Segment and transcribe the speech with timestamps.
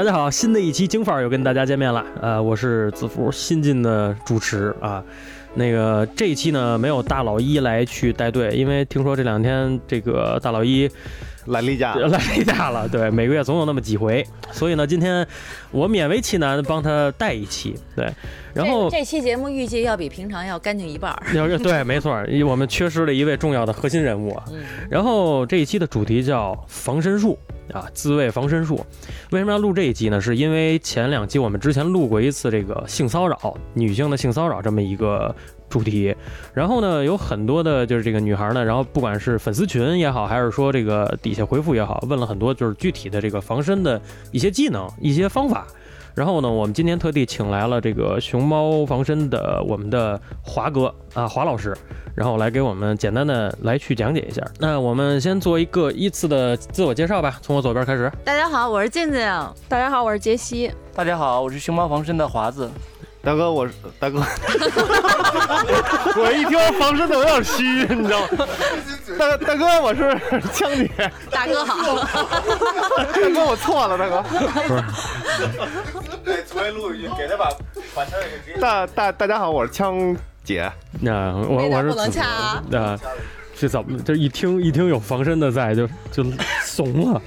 [0.00, 2.02] 大家好，新的一期京范儿又跟大家见面了。
[2.22, 5.04] 呃，我是子福，新晋的主持啊。
[5.52, 10.90] 那个这一期呢，没有大老一来去带队，因为听说这两天这个大老一
[11.46, 12.88] 来例假，来例假了。
[12.88, 15.26] 对，每个月总有那么几回，所以呢，今天
[15.70, 17.74] 我勉为其难帮他带一期。
[17.96, 18.12] 对，
[18.54, 21.22] 然后这期节目预计要比平常要干净一半儿。
[21.34, 22.12] 要 对，没错，
[22.46, 24.36] 我们缺失了一位重要的核心人物。
[24.52, 27.38] 嗯，然后这一期的主题叫防身术。
[27.72, 28.84] 啊，自卫防身术，
[29.30, 30.20] 为什么要录这一集呢？
[30.20, 35.32] 是因为前两期我们之前录过一次这个性骚扰，女性的性骚扰这么一个
[35.70, 36.14] 主题，
[36.52, 43.98] 然后呢，有很多的就是这个女孩呢，然后不管是粉丝群也好，还是说这个底下回复也好，问了很多就是具体的这个防身的
[44.32, 45.66] 一些技能、一些方法。
[46.12, 51.74] 然后呢，我们今天特地请来了这个熊猫防身的我们的华哥啊，华老师，
[52.16, 54.44] 然后来给我们简单的来去讲解一下。
[54.58, 58.10] 那我们先做一个依次的自我介绍吧，从我左边开始。
[58.24, 59.20] 大家好，我是静静。
[59.68, 60.70] 大家好，我是杰西。
[60.92, 62.68] 大家好，我是熊猫防身的华子。
[63.22, 64.20] 大哥，我是大哥，
[66.16, 68.46] 我一听防身的有点虚，你知道吗？
[69.18, 70.18] 大大哥，我是
[70.54, 70.90] 枪姐。
[71.30, 71.76] 大哥好。
[72.96, 73.04] 大
[73.34, 74.22] 哥，我错了，大哥。
[74.22, 74.82] 不是。
[76.24, 77.50] 对，重新录一句，给他把
[77.94, 80.72] 把枪给大大大家好，我是枪姐。
[81.00, 82.62] 那我我是不能掐啊。
[82.70, 82.98] 那
[83.54, 83.98] 是怎么？
[84.02, 86.24] 这一听一听有防身的在，就就
[86.64, 87.20] 怂了。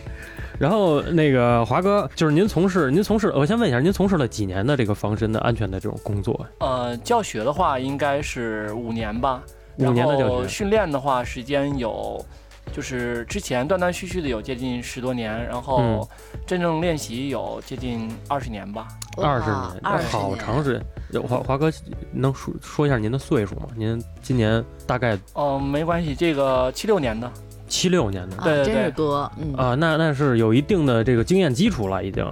[0.60, 6.46] 然后那个华哥，就是您从事您从事，我先问一下，您从事了几年的这个防身的安全的这种工作？
[6.60, 9.42] 呃，教学的话应该是五年吧。
[9.78, 10.48] 五年的教学。
[10.48, 12.24] 训练的话，时间有，
[12.72, 16.08] 就是之前断断续续的有接近十多年，然后
[16.46, 18.88] 真正练习有接近二十年吧。
[19.18, 20.82] 二十年，好长时
[21.12, 21.22] 间。
[21.24, 21.72] 华华哥
[22.12, 23.68] 能说说一下您的岁数吗？
[23.76, 25.18] 您今年大概？
[25.34, 27.32] 哦，没关系，这个七六年的。
[27.74, 32.24] 七六年的，对，真是多，嗯啊，那那是有一定的这个经验基础了，已经。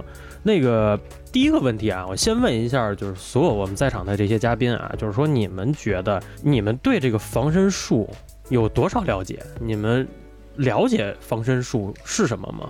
[0.44, 0.98] 那个
[1.32, 8.08] 第一个问题啊，我先问一下，就是所有我们在场的这些嘉宾啊，就是说你们觉得你们对这个防身术
[8.50, 9.42] 有多少了解？
[9.60, 10.06] 你们
[10.56, 12.68] 了解防身术是什么吗？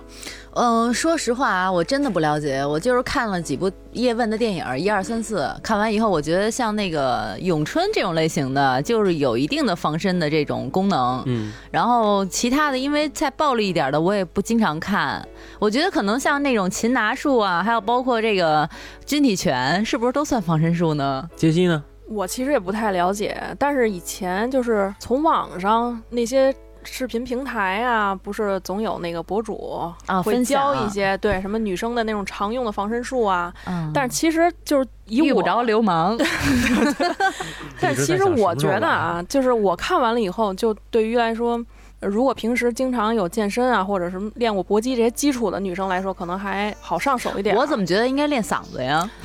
[0.55, 2.63] 嗯，说实话啊，我真的不了解。
[2.63, 11.23] 我就是看了几部叶问的电影，一二三四，看完以后，我觉得像那个咏春这种类型的，就是有一定的防身的这种功能。
[11.25, 15.27] 嗯，然后其他的，因为再暴力一点的，我也不经常看。
[15.57, 18.69] 我觉得可能像那种擒拿术啊，还有包括这个
[19.07, 21.27] 军体拳，是不是都算防身术呢？
[21.35, 21.83] 杰西呢？
[22.07, 26.53] 我其实也不太了解，但是以前就是从网上那些。
[26.83, 33.53] 视频平台啊，不是总有那个博主啊，会教一些对什么女生的那种常用的防身术啊。
[33.65, 36.17] 嗯，但是其实就是遇不着流氓。
[37.79, 41.59] 但其实我觉得啊，就是我看完了以后，就对于来说，
[41.99, 47.55] 如果平时经常有健身啊，或者什么练过搏击这些基础的女生来说，可能还好上手一点。
[47.55, 49.09] 我怎么觉得应该练嗓子呀？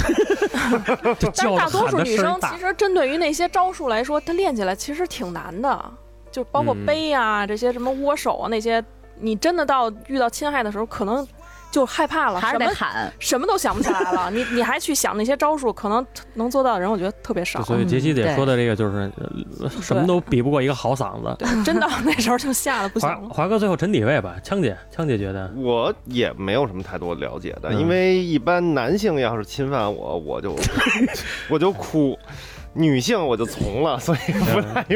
[1.36, 5.84] 但是大多数女生其实针对于那些招数来说，她练起来其实挺难的。
[6.38, 8.82] 就包括背啊，这些什么握手啊，那些
[9.18, 11.26] 你真的到遇到侵害的时候，可能
[11.72, 14.30] 就害怕了，还是得喊，什么都想不起来了。
[14.30, 17.60] 你你还去想那些招数，可能能做到的人，我觉得特别少。
[17.64, 19.10] 所以杰西姐说的这个就是
[19.82, 23.08] 什么都比不过一个好嗓子，真到那时候就吓得不行。
[23.08, 30.54] 华华哥最后沉底位吧，枪姐，枪姐觉得我也没有什么太多了解的，因为一般男性要是侵犯我，我就
[31.50, 32.16] 我就哭，
[32.72, 34.86] 女性我就从了，所以不太。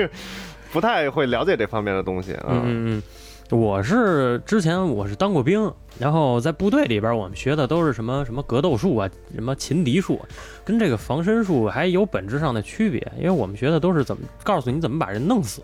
[0.73, 2.47] 不太会了解这方面的东西啊。
[2.65, 3.03] 嗯嗯，
[3.51, 10.19] 我是之前我是当过兵，然后在部队里边，我们学的都是什么什么格斗术啊，什么擒敌术，
[10.65, 13.01] 跟这个防身术还有本质上的区别。
[13.19, 15.61] 因为我们学的都是怎么告诉你怎么把人弄死，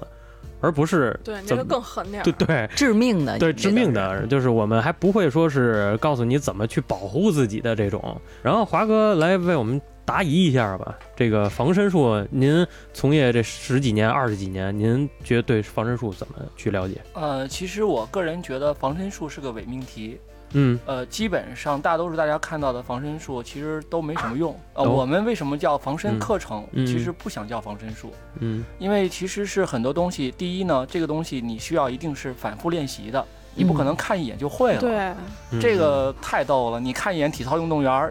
[0.61, 8.21] 而不是对那个更狠点，对对，致命的，对致命的，就是我们还不会说是告诉你怎么去保护自己的这种。
[8.43, 9.81] 然后华哥来为我们。
[10.09, 16.99] 答疑一下吧，这个防身术，您从业这十几年、二十几年，您觉得对防身术怎么去了解？
[17.13, 20.19] 呃，其实我个人觉得防身术是个伪命题。
[20.55, 24.59] 嗯，呃，基本上大多数大家看到的防身术其实都没什么用。
[24.73, 26.67] 呃，我们为什么叫防身课程？
[26.87, 28.11] 其实不想叫防身术。
[28.39, 33.23] 嗯，因为其实是很多东西，第一呢，这个东西你需要一定是反复练习的，
[33.55, 34.81] 你不可能看一眼就会了。
[34.81, 38.11] 对，这个太逗了，你看一眼体操运动员。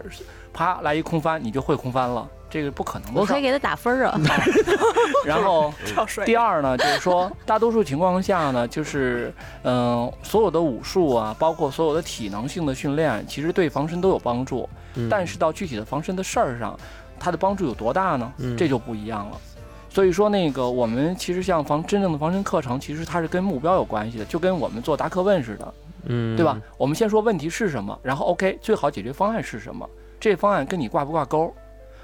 [0.52, 3.20] 啪来一空翻，你就会空翻了，这个不可能的。
[3.20, 4.18] 我可以给他打分啊。
[5.26, 5.72] 然后
[6.24, 14.68] 第二呢，就是说大多数情况下呢，就是嗯，所有的武术啊，包括所有的体能性的训练，其实对防身都有帮助。
[15.08, 16.78] 但是到具体的防身的事儿上，
[17.20, 18.32] 它的帮助有多大呢？
[18.56, 19.36] 这就不一样了。
[19.90, 25.74] 所以说那个我们其实像防真正的防身课程，其实它是跟目标有关系的，就跟我们做达克问似的。
[26.04, 26.60] 嗯，对吧？
[26.76, 29.88] 我们先说问题是什么，然后 OK，最好解决方案是什么？
[30.20, 31.52] 这方案跟你挂不挂钩？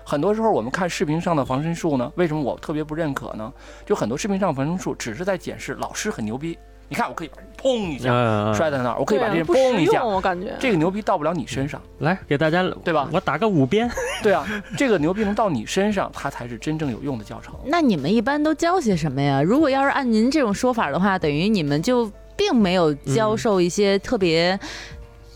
[0.07, 3.51] 很多时候我们看视频上的防身术呢，为什么我特别不认可呢？
[3.87, 6.59] 就很多视频上防身术只是在解释老师很牛逼，
[6.91, 11.81] 你看我可以把人砰一下摔在那儿，我可以把这人砰一下，我感觉这个牛逼到不了你身上。
[12.01, 13.09] 来给大家对吧？
[13.11, 13.91] 我打个五鞭。
[14.23, 14.47] 对啊，
[14.77, 17.55] 这个牛逼能到你身上，它才是真正有用的教程。
[17.65, 19.43] 那你们一般都教些什么呀？
[19.43, 24.61] 如果要是按您这种说法的话，等于你们就并没有教授一些特别。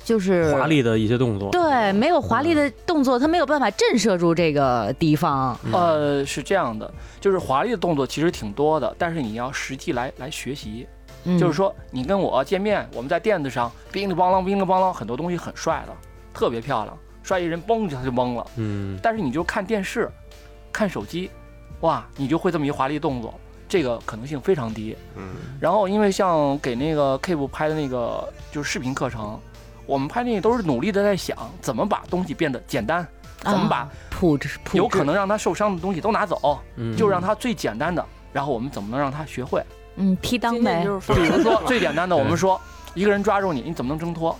[0.08, 5.54] 就是华丽的一些动作，对，没有华丽的动作，他没有办法震慑住这个敌方。
[5.70, 6.90] 呃，是这样的，
[7.20, 10.88] 就是华丽的动作其实挺多的，但是你要实际来来学习。
[11.38, 15.92] 就是说，你跟我见面，我们在垫子上，乒里乓啷，乒里乓啷，很多东西很帅的，
[16.32, 18.46] 特别漂亮，帅一人，嘣一下就懵了。
[18.56, 18.98] 嗯。
[19.02, 20.10] 但是你就看电视，
[20.72, 21.28] 看手机，
[21.80, 23.34] 哇，你就会这么一华丽动作，
[23.68, 24.96] 这个可能性非常低。
[25.16, 25.34] 嗯。
[25.60, 29.38] 然后，因为像给那个 Keep 拍的那个就是视频课程。
[29.88, 33.04] 我们拍电影都是努力的在想怎么把东西变得简单，
[33.38, 36.60] 怎么把铺置有可能让他受伤的东西都拿走，
[36.94, 38.04] 就让他最简单的。
[38.30, 39.64] 然后我们怎么能让他学会？
[39.96, 40.82] 嗯，踢裆呗。
[40.82, 42.60] 比如说 最简单的，我们说
[42.92, 44.38] 一个人抓住你，你怎么能挣脱？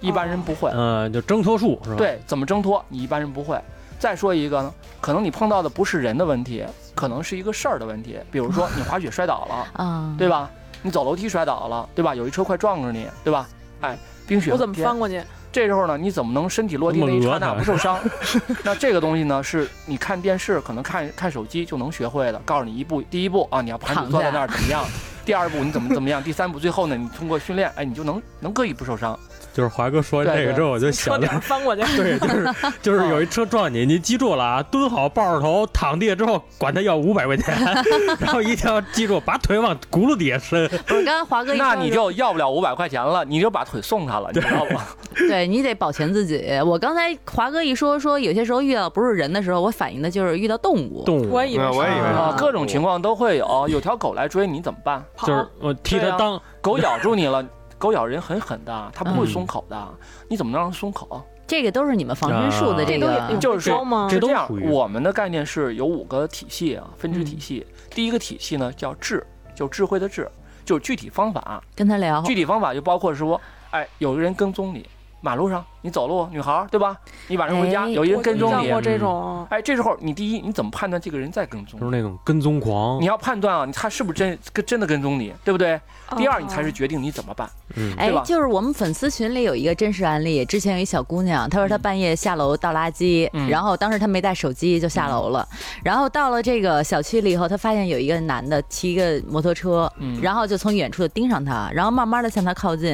[0.00, 0.70] 一般人不会。
[0.72, 1.96] 嗯，就挣脱术是吧？
[1.96, 2.82] 对，怎么挣脱？
[2.88, 3.60] 你一般人不会。
[3.98, 8.16] 再说一个呢，可能你碰到的不是人的问题，可能是一个事儿的问题。
[8.30, 10.48] 比如说你滑雪摔倒了， 啊，对吧？
[10.82, 12.14] 你走楼梯摔倒了，对吧？
[12.14, 13.48] 有一车快撞着你，对吧？
[13.80, 13.98] 哎。
[14.26, 15.22] 冰雪，我怎么翻过去？
[15.52, 17.98] 这时候呢，你怎么能身体落地那一刹那不受伤？
[18.62, 22.38] 那这个东西呢，是你看电视，可能看看手机就能学会的。
[22.44, 24.84] 告诉你一步，第一步啊，你要盘腿坐在那儿怎么样？
[25.24, 26.22] 第二步你怎么怎么样？
[26.22, 29.18] 第三步最后呢，你通过训练，哎，你就能能可以不受伤。
[29.56, 31.82] 就是华哥说这个之后，我就想着翻过去。
[31.96, 37.54] 对，就是 就是有一车撞你，你记住了啊，蹲好，抱着头，躺地下之后，管他要五百块钱，
[38.20, 40.68] 然后一定要记住，把腿往轱辘底下伸。
[40.68, 44.82] 不是，刚刚华哥，那你就要不了五百块钱了，你就把腿送他了，你知道吗？
[45.26, 46.44] 对你得保全自己。
[46.62, 51.02] 我刚才华哥一说说，有些时候遇到不是人的时候，我反映的就是遇到动物。
[51.06, 53.66] 动物，我以为，我以为啊，各种情况都会有。
[53.70, 55.02] 有条狗来追你怎么办？
[55.26, 57.42] 就是我替他当狗咬住你了。
[57.78, 59.88] 狗咬人很狠的，它不会松口的。
[60.28, 61.22] 你怎么能让它松口？
[61.46, 64.08] 这个都是你们防身术的这个，就是吗？
[64.10, 64.48] 是这样。
[64.68, 67.66] 我们的概念是有五个体系啊，分支体系。
[67.90, 69.24] 第一个体系呢叫智，
[69.54, 70.28] 就智慧的智，
[70.64, 71.62] 就是具体方法。
[71.74, 72.20] 跟他聊。
[72.22, 73.40] 具体方法就包括说，
[73.70, 74.84] 哎，有个人跟踪你。
[75.22, 76.96] 马路上，你走路，女孩对吧？
[77.28, 81.78] 你晚上回家，有一人跟踪你，这种，哎，这时候你第一，你怎么判断这个人在跟踪？
[81.78, 83.00] 就是那种跟踪狂。
[83.00, 85.80] 你要判断啊，他是不是真跟真的跟踪你，对不对？
[86.16, 87.48] 第二，你才是决定你怎么办。
[87.76, 95.46] 嗯，哎，就是我们粉丝群里有一个真实案例，之前有一小姑娘，她说她半夜下楼倒垃圾，然后当时她没带手机就下楼了，
[95.84, 99.88] 然后到了这个小区里以后，她发现有一个男的骑一个摩托车，
[100.20, 102.90] 然后就从远处就盯上她，然后慢慢的向她靠近，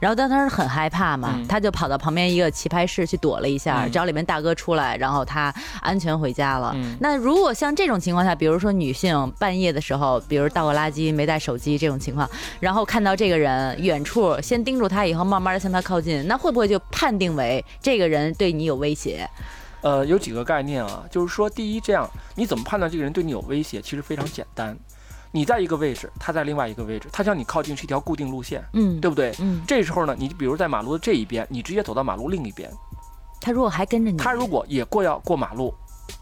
[0.00, 5.50] 然后当时很害怕嘛，她就跑到旁边一个棋牌室去躲了一下，只要里面大哥出来，然后他
[5.80, 6.76] 安全回家了。
[7.00, 12.28] 那如果像这种情况下，比如说女性半夜的时候，比如倒个垃圾没带手机这种情况，
[12.60, 14.10] 然后看到这个人远处。
[14.10, 19.24] 处先盯住他，以后慢慢的向他靠近，那会不会就判定为这个人对你有威胁？
[19.82, 23.80] 呃，有几个概念啊，就是说，第一，这样你怎么判断这个人对你有威胁？
[23.80, 24.76] 其实非常简单，
[25.32, 29.34] 你在一个位置，他在另外一个位置，他向你靠近是一条固定路线，嗯，对不对？
[29.38, 32.70] 嗯，这时候呢，你比如在马路的这一边，你直接走到马路另一边，
[33.40, 35.72] 他如果还跟着你，他如果也过要过马路，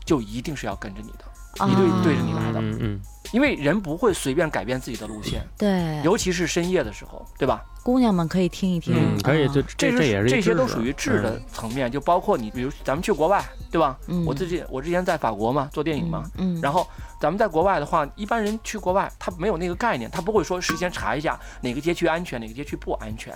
[0.05, 1.25] 就一定是要跟着你的，
[1.55, 3.01] 一对对着你来的，嗯嗯。
[3.31, 7.63] 因为人不会随便改变自己的路线，对，尤其是深夜的时候，对吧？
[7.83, 13.99] 姑娘们可以听一听，可以，就这这也是这些都属于质的层面，就包括你，比如咱们去国外，对吧？
[14.25, 16.87] 我自己我之前在法国嘛，做电影嘛，嗯，然后
[17.21, 23.35] 咱们在国外的话，一般人去国外他没有那个概念，他不会说事先查一下哪个街区安全，哪个街区不安全，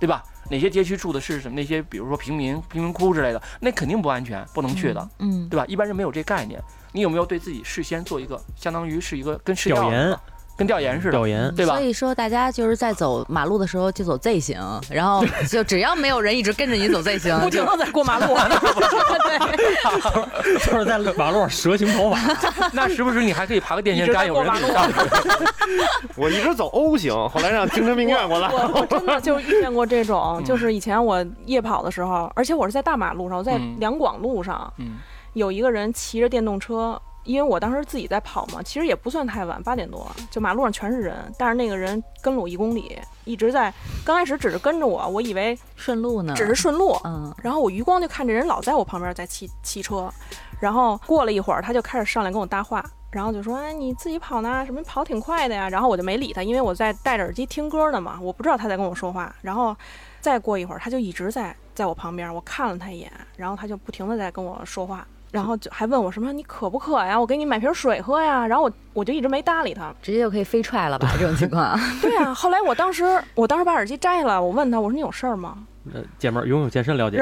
[0.00, 0.24] 对吧？
[0.48, 1.54] 哪些街区住的是什么？
[1.54, 5.66] 那些比如说贫民、贫民窟之类的，那肯定不安全，不能去的，嗯，对吧？
[5.66, 6.58] 一般人没有这概念。
[6.96, 10.16] 你有没有对自己事先做一个，相当于是一个跟试调研，
[10.56, 11.74] 跟调研似的，调研，对吧？
[11.74, 14.58] 所以说，大家就是在走马路的时候就走 Z 型，
[14.90, 18.34] 然后 就只要没有人一直跟着你走 Z 型，不停的在过马路，
[19.28, 22.70] 对， 就是在马路上蛇形跑法。
[22.72, 24.90] 那时不时你还可以爬个电线杆，有人给你上。
[26.16, 28.48] 我一直走 O 型，后来让精神病院过来。
[28.48, 34.72] 我我真的就遇见过这种，就是以前我夜跑的时候，而且我是在大马路上，我在两广路上。
[34.78, 34.96] 嗯。
[35.36, 43.70] 有一个人骑着电动车，因为我当时自己在跑嘛，其实也不算太晚，八点多，就马路上全是人，但是那个人跟了我一公里，一直在，
[44.02, 50.10] 刚开始只是跟着我，我以为顺路呢，只是顺路，嗯，然后我余光就看这人老在我旁边在骑骑车，
[50.58, 54.64] 然后过了一会儿，他就开始上来跟我搭话，然后就说：“哎，你自己跑呢？
[54.64, 59.36] 什么跑挺快的呀？”然后我就没理他，因为我在戴着耳机听歌呢嘛，我不知道他在跟我说话。
[59.42, 59.76] 然后
[60.18, 67.18] 再过一会儿，他就一直在在我旁边，我看了他一眼，然后他就不停的在跟我说话，然后就还问我什么：“你渴不渴呀？
[67.20, 71.10] 我给你买瓶水喝呀。”然后我我就一直没搭理他，直接就可以飞踹了吧？
[71.20, 71.78] 这种情况。
[72.00, 75.58] 对啊，后来我当时我当时把耳机摘了，我问他，我说：“你有事儿吗？”
[75.94, 77.18] 呃，姐们儿游泳健身了解，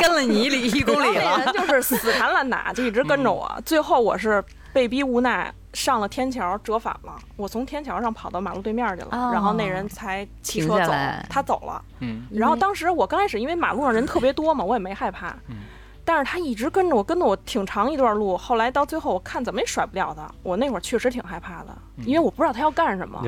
[0.00, 3.50] 跟了你一里一公里了，人就是死缠烂打，就一直跟着我。
[3.64, 4.42] 最后我是
[4.72, 7.12] 被逼无奈上了天桥，折返了。
[7.36, 10.92] 我从天桥上跑到马路对面去了，然后那人才骑车走，
[11.28, 11.82] 他走了。
[11.98, 15.34] 嗯，然后当时我刚开始因为马路上人特别多嘛，我也没害怕。
[15.48, 15.56] 嗯，
[16.04, 18.36] 但是他一直跟着我，跟着我挺长一段路。
[18.36, 20.28] 后来到最后，我看怎么也甩不了他。
[20.42, 23.22] 我那会儿确实挺害怕的，因为我不知道他要干什么。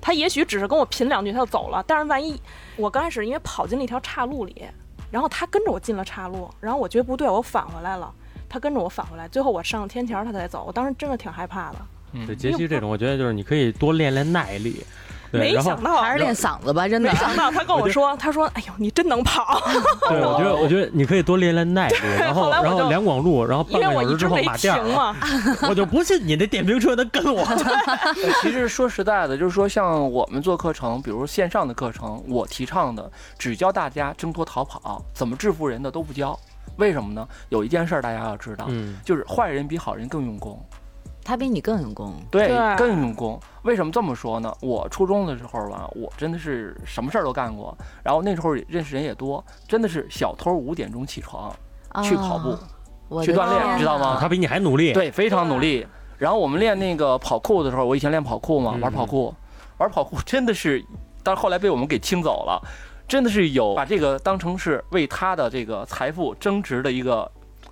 [0.00, 1.82] 他也许只是跟我贫两句，他就走了。
[1.86, 2.40] 但是万一
[2.76, 4.64] 我刚开始因为跑进了一条岔路里，
[5.10, 8.12] 然后他跟着我进了岔路，然后我觉得不对，我返回来了，
[8.48, 10.64] 他跟着我返回来，最后我上了天桥，他才走。
[10.66, 11.78] 我当时真的挺害怕的。
[12.26, 14.84] 对，杰西这种，我觉得就是你可以多练练耐力。
[15.30, 17.10] 没想到还是练嗓子吧，真的。
[17.10, 19.60] 没想到他跟我说，他说：“哎呦，你真能跑。
[20.08, 21.96] ”对， 我觉得，我觉得你可以多练练耐力。
[22.18, 25.14] 然后，然后两广路，然后半个小时之后马甸嘛，
[25.68, 27.44] 我就不信你那电瓶车能跟我。
[28.42, 36.38] 其实说实在的，就是说像我们做课程，比如线上的课程，我提倡的只教大家挣脱逃跑，怎么制服人的都不教。
[36.76, 37.26] 为什么呢？
[37.48, 38.68] 有一件事大家要知道，
[39.04, 40.62] 就是坏人比好人更用功。
[41.26, 43.36] 他比你更用功，对，更用功。
[43.62, 44.54] 为什么这么说呢？
[44.60, 47.76] 我初中的时候吧，我真的是什么事儿都干过。
[48.04, 51.52] 然后那时候认识人也多，真的是小偷五点钟起床
[52.00, 54.18] 去跑步，去锻炼，知道吗？
[54.20, 55.84] 他比你还努力，对，非常努力。
[56.16, 59.34] 然后我们练那个跑酷的时候，我以前练跑酷嘛，玩跑酷，
[59.78, 60.80] 玩跑酷真的是，
[61.24, 62.62] 但是后来被我们给清走了，
[63.08, 67.28] 真的是有把这个当成是为他的这个财富增值的一个。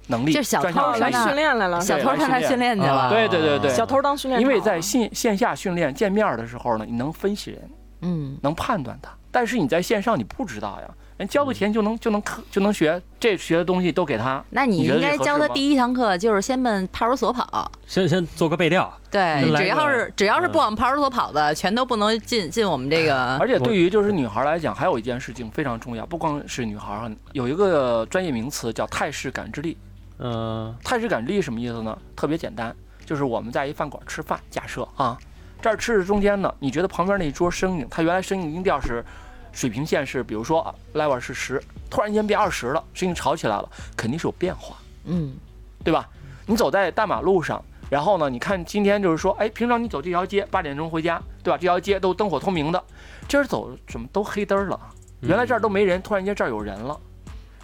[0.08, 3.08] 能力就小偷来训练来了，小偷上来训练去了。
[3.11, 4.40] 对对对对，小偷当训练。
[4.40, 7.70] 因为在线线下训练见面的时候呢，你能分析人，
[8.02, 9.11] 嗯，能判断他。
[9.30, 14.44] 但是你在线上你不知道呀，人交个钱就能就能课就能学，这学的东西都给他。
[14.50, 18.92] 那你应该教他第一堂课就是先奔派出所跑，先先做个背调。
[19.11, 23.37] 对，只要是只要是不往派出所跑的，全都不能进进我们这个。
[23.38, 29.76] 而且对于就是女孩来讲，还有一件事情非常重要，不光是女孩，有一个专业名词叫态势感知力。
[30.18, 31.99] 嗯，态势感知力什么意思呢？
[32.14, 35.18] 特别简单，就是我们在一饭馆吃饭，假设啊，
[35.61, 39.04] 这儿吃着中间呢，你觉得旁边那一桌声音，它原来声音音调是
[39.52, 45.35] 水平线是，比如说 level 是十，突然间变二十了，声音吵起来了，肯定是有变化，嗯，
[45.83, 46.09] 对吧？
[46.47, 51.59] 你走在大马路上，然后呢，你看今天就是说，哎，平常你走这条街八点钟回家，对吧？
[51.59, 52.83] 这条街都灯火通明的，
[53.26, 54.78] 今儿走怎么都黑灯了？
[55.23, 57.00] 原来这儿都没人，突然间这儿有人了。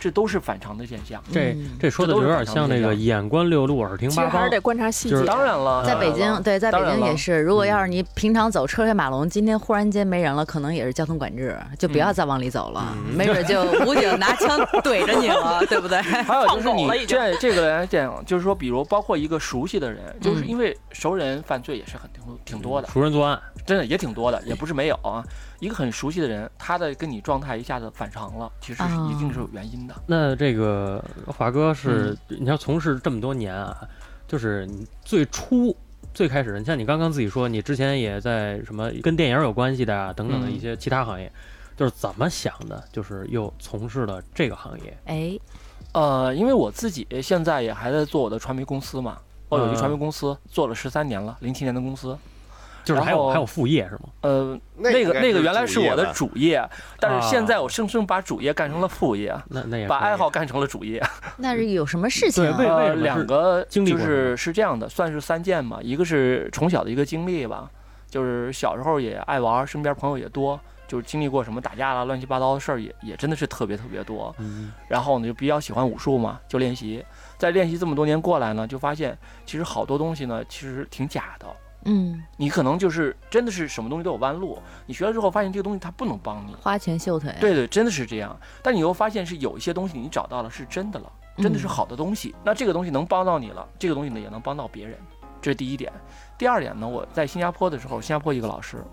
[0.00, 1.23] 这都是反常的现象。
[1.30, 4.30] 这这说的有点像那个眼观六路，耳听八方。
[4.30, 5.25] 还是得观察细节。
[5.25, 7.40] 当然了，在北京，对，在北京也是。
[7.42, 16.00] 如果要是你平常走车水马龙，今天忽然间没人了，可能也是交通管制，就不要再往里走了，没准就 武警拿枪怼着你了，对不对？
[16.02, 25.23] 还有就是你这这个来讲，就是说，比如包括一个熟悉的人，就是因为熟人犯罪也是很挺挺多的，熟人作案真的也挺多的，也不是没有啊。
[25.61, 29.95] 一个很熟悉的人，他的跟你状态一下子反常了，其实是一定是有原因的。
[30.07, 33.76] 那这个华哥是，你要从事这么多年啊，
[34.26, 35.76] 就是你最初
[36.14, 41.31] 最开始，你像你刚刚自己说，你之前也在什么跟电影有关系的啊等等的一些其他行业，
[41.76, 44.97] 就是怎么想的，就是又从事了这个行业？
[45.05, 45.38] 哎，
[45.93, 49.19] 呃，因为我自己现在也还在做我的传媒公司嘛，
[49.50, 52.17] 我有一传媒公司做了十三年了，零七年的公司。
[52.90, 54.00] 就是还有还有副业是吗？
[54.23, 56.61] 呃，那个那个原来是我的主业，
[56.99, 61.00] 但是现在我生生把主业干成了副业，那那也把爱好干成了主业。
[61.38, 62.44] 那是有什么事情？
[62.56, 65.78] 对，呃，两个就是是这样的，算是三件嘛。
[65.80, 67.70] 一个是从小的一个经历吧，
[68.09, 74.35] 就是小时候也爱玩，身边朋友也多，就是经历过什么打架啦、乱七八糟的事儿也也真的是特别特别多。
[74.38, 74.73] 嗯。
[74.88, 77.04] 然后呢，就比较喜欢武术嘛，就练习。
[77.38, 79.16] 在练习这么多年过来呢，就发现
[79.47, 81.47] 其实好多东西呢，其实挺假的。
[81.84, 84.58] 嗯，你可能就是真的是什么东西都有弯路。
[84.87, 87.34] 你学了之后发现这个东西它不能帮你，花拳绣腿。
[87.40, 88.38] 对对，真的是这样。
[88.62, 92.34] 但你又发现是有一些东西你找到了是真的了，真的是好的东西。
[92.44, 94.99] 那这个东西能帮到你了，这个东西呢也能帮到别人，
[95.40, 95.90] 这是第一点。
[96.37, 98.84] 第二点呢，我在新加坡的时候，新加坡一个老师，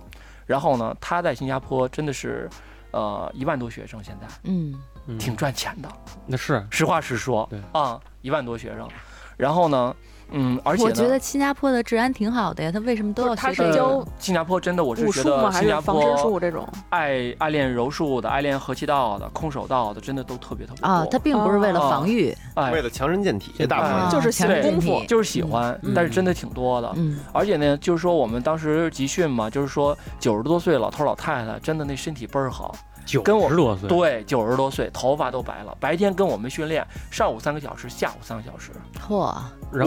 [0.46, 2.50] 然后呢他在新加坡真的是，
[2.92, 4.74] 呃一万多学生现在，嗯，
[5.20, 5.90] 挺赚钱的。
[6.26, 8.88] 那是实话实说，对啊，一万多学生。
[9.36, 9.96] 然后呢？
[10.32, 16.68] 嗯，而且我觉得新加坡的治安挺好的呀，他为什么都要他是教新加坡真的我是觉得新加坡这种？
[16.90, 20.88] 爱爱练柔术的、爱练合气道的、空手道的，真的都特别特别多。
[20.88, 21.06] 啊。
[21.10, 22.36] 他并不是为了防御，
[22.72, 24.10] 为了强身健体，这大部分。
[24.10, 26.92] 就是喜欢功夫，就是喜欢，但是真的挺多的。
[26.96, 32.76] 嗯，而且呢，就是说我们当时集训嘛，就是说九十多岁老头老太太，真的那身体倍儿好。
[33.08, 35.76] 九十多岁，对，九十多岁，头发都白了。
[35.80, 38.72] 白天跟我们训练，上午三个小时，下午三个小时。
[39.08, 39.34] 嚯！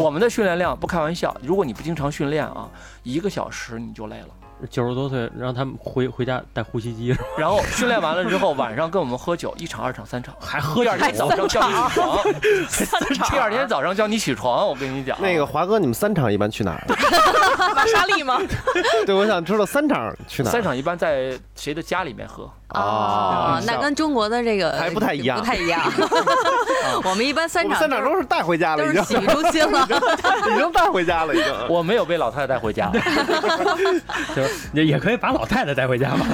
[0.01, 2.69] 我们的训练量不开玩笑，如果你不经常训练啊，
[3.03, 4.29] 一个小时你就累了。
[4.69, 10.83] 九十多岁，让他们回回家带呼吸机， 然后训练完了之后，晚上跟我们喝酒，一场、二场、三场，还喝。
[10.83, 15.19] 第二天早上叫你起床，第二天早上叫你起床，我跟你讲。
[15.21, 16.85] 那个华哥，你们三场一般去哪儿？
[17.75, 18.39] 玛莎丽吗？
[19.07, 20.53] 对，我想知道三场去哪儿。
[20.53, 22.51] 三场一般在谁的家里面喝？
[22.75, 25.81] 哦，那跟中国的这个还不太一样，不太一样。
[27.05, 29.87] 我们一般三场，三场都是带回家了，已经洗浴中心了，
[30.53, 31.47] 已经带回家了，已经。
[31.69, 32.91] 我没有被老太太带回家，
[34.35, 36.27] 就是也也可以把老太太带回家嘛。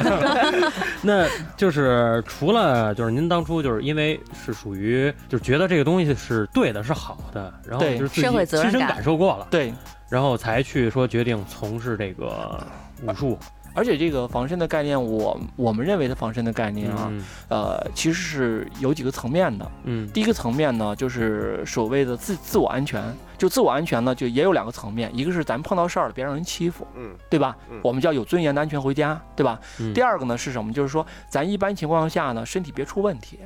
[1.03, 1.27] 那
[1.57, 9.73] 就是除了就是您当初就是因为是属于就是觉得这个东西是对的，是好的，然后就是自己亲身感受过了，对，
[10.09, 12.59] 然后才去说决定从事这个
[13.03, 13.39] 武术。
[13.77, 17.13] 而且这个防身的概念，我我们认为的防身的概念啊，
[17.49, 19.71] 呃，其实是有几个层面的。
[19.85, 23.01] 嗯，第一个层面呢，就是所谓的自自我安全。
[23.37, 27.55] 就自我安全呢，就也有两个层面，一个是咱碰到事儿了别让人欺负，嗯，对吧？
[27.83, 29.61] 我们叫有尊严的安全回家，对吧？
[29.95, 30.73] 第二个呢是什么？
[30.73, 33.39] 就是说咱一般情况下呢，身体别出问题。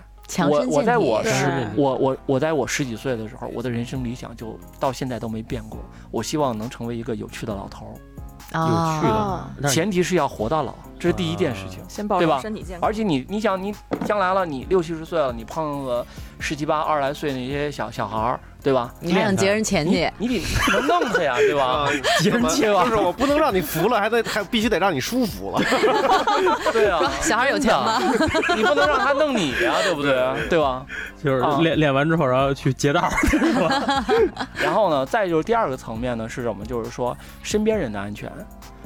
[0.48, 5.80] 我我在我十我我我在我十几岁的时候，我的人生理想就到现在都没变过。
[6.12, 7.94] 我希望能成为一个有趣的老头儿。
[8.52, 9.06] 有趣
[9.62, 12.86] 的，前提是要活到老，这是第一件事情，先保证身体健康。
[12.88, 16.06] 而且你，你想，你将来了，你六七十岁了，你碰个
[16.38, 18.40] 十七八、二十来岁那些小小孩儿。
[18.62, 18.92] 对吧？
[19.00, 20.06] 你还想劫人钱去？
[20.18, 21.88] 你得能弄他呀，对吧？
[22.20, 25.62] 劫人钱就是我不能让你服了，还得还必须得让你舒服了。
[26.70, 27.98] 对啊，小孩有钱吗？
[28.54, 30.12] 你不能让他弄你呀，对不对？
[30.50, 30.84] 对吧？
[31.24, 33.08] 就是练练完之后，然后去劫道。
[34.62, 36.62] 然后呢，再就是第二个层面呢是什么？
[36.66, 38.30] 就是说身边人的安全。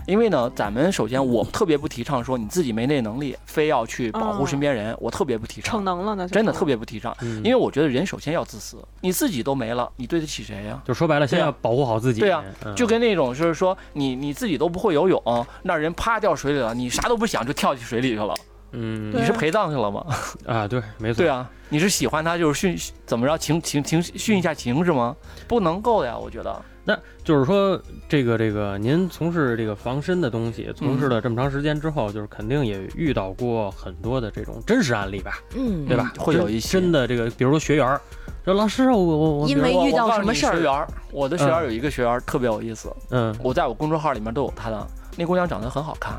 [0.06, 5.76] 因为呢，咱们首先我特别不提倡说你自己没那能力，非要去保护身边人，我特别不提倡。
[5.76, 6.28] 逞能了呢？
[6.28, 7.17] 真的特别不提倡。
[7.43, 10.80] 因为我觉得人首先要自私，你自己都没了，你对得起谁呀？
[10.84, 12.21] 就说白了，先要保护好自己。
[12.21, 12.43] 对呀，
[12.76, 18.34] 就跟那种就是说你你自己都不会游泳，那人啪掉水里了，你啥都不想就跳进水里去了。
[18.75, 20.04] 嗯，你是陪葬去了吗？
[20.47, 21.19] 啊，对，没错。
[21.23, 25.15] 对啊，你是喜欢他就是训怎么着情情情训一下情是吗？
[25.49, 26.63] 不能够的呀，我觉得。
[26.87, 35.39] 那就是说，这个这个，您从事这个防身的东西，从事了这么长时间之后，就是肯定也遇到过很多的这种真实案例吧？
[35.56, 36.13] 嗯，对吧？
[36.19, 37.99] 会有一些真的这个，比如说学员
[38.45, 40.56] 说老师，我我我因为遇到什么事儿？
[40.56, 46.14] 学员我的学员有一个学员特别有意思，嗯，我在我公众号里面都有他的，那姑娘长得很好看。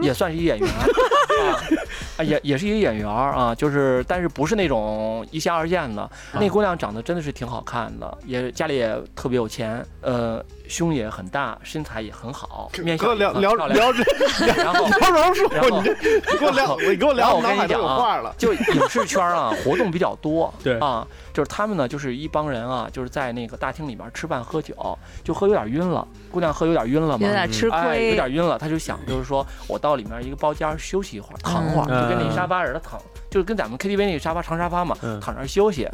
[0.00, 0.68] 也算是一演员
[2.16, 6.08] 啊，也也是一个演员啊，就是但是不是那种一线二线的。
[6.34, 14.04] 那姑娘长得真的是挺好看的，也家里也特别有钱，呃，胸也很大，身材也很好，面相聊聊聊这，
[14.62, 20.78] 然后聊柔术，你给我聊，你给我聊，我跟你讲啊，就影视圈啊， 活动比较多，对。
[20.78, 29.46] 啊，就是他们呢，就是一帮人啊，就是在那个大厅里面吃饭喝酒，就喝有点晕了，姑娘喝有点晕了嘛，有点吃亏，有点晕了，他就想就是说。
[29.66, 35.88] 我到里面一个包间休息一会儿，躺会儿，就跟那沙发似的躺，就是跟咱们 KTV 那个沙发长沙发嘛，躺那儿休息。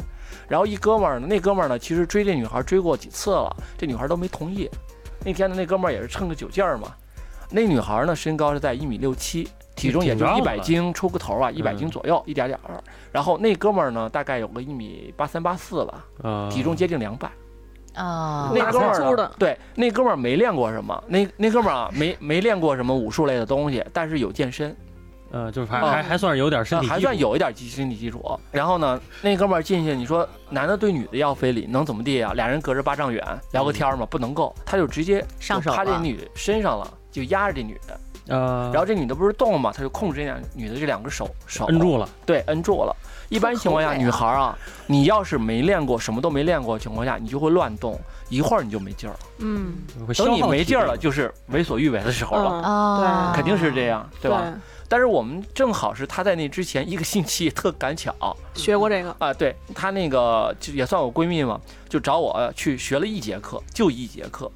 [0.47, 4.69] 然后一哥们儿呢，那哥们儿呢，其实追这女孩追过几次了，这女孩都没同意。
[5.23, 6.93] 那天呢，那哥们儿也是趁个酒劲儿嘛。
[7.49, 12.81] 那女孩呢，身高是在一米六七，体重也就一百斤出个头啊，一百斤左右，一点点儿。
[13.11, 16.03] 然后那哥们儿呢，大概有个一米八三八四吧，
[16.49, 17.29] 体重接近两百。
[17.93, 24.75] 啊，那哥们儿对，那哥们儿没练过什么，那那哥们儿啊，没没练过什么武术类的东西，但是有健身，
[25.31, 28.39] 呃，就是还还还算是有点身体，还算有一点基身体基础。
[28.51, 32.31] 然后呢，那哥们儿进去，你说男的对女的要非礼，能怎么地啊？
[32.33, 37.99] 俩人隔着八丈远聊个天嘛，不能够，他就直接上手，趴这女身上了，就压着这女的，
[38.29, 41.65] 呃，然后这女的不是动了嘛，他就控制这两女的这两个手手。
[41.65, 42.95] 摁住了，对，摁住了。
[43.31, 49.19] 一般情况下，女孩啊，你要是没练过，什么都没练过情况下，你就会乱动，一会儿你就没劲儿了。
[49.39, 49.77] 嗯，
[50.17, 52.61] 等你没劲儿了，就是为所欲为的时候了。
[52.61, 54.53] 啊，对，肯定是这样，对吧？
[54.89, 58.13] 但是我们正好是他在那之前一个星期特赶巧
[58.53, 64.51] 学过这个啊，对他那个就也算我闺蜜嘛，就找我去学了一节课，就一节课，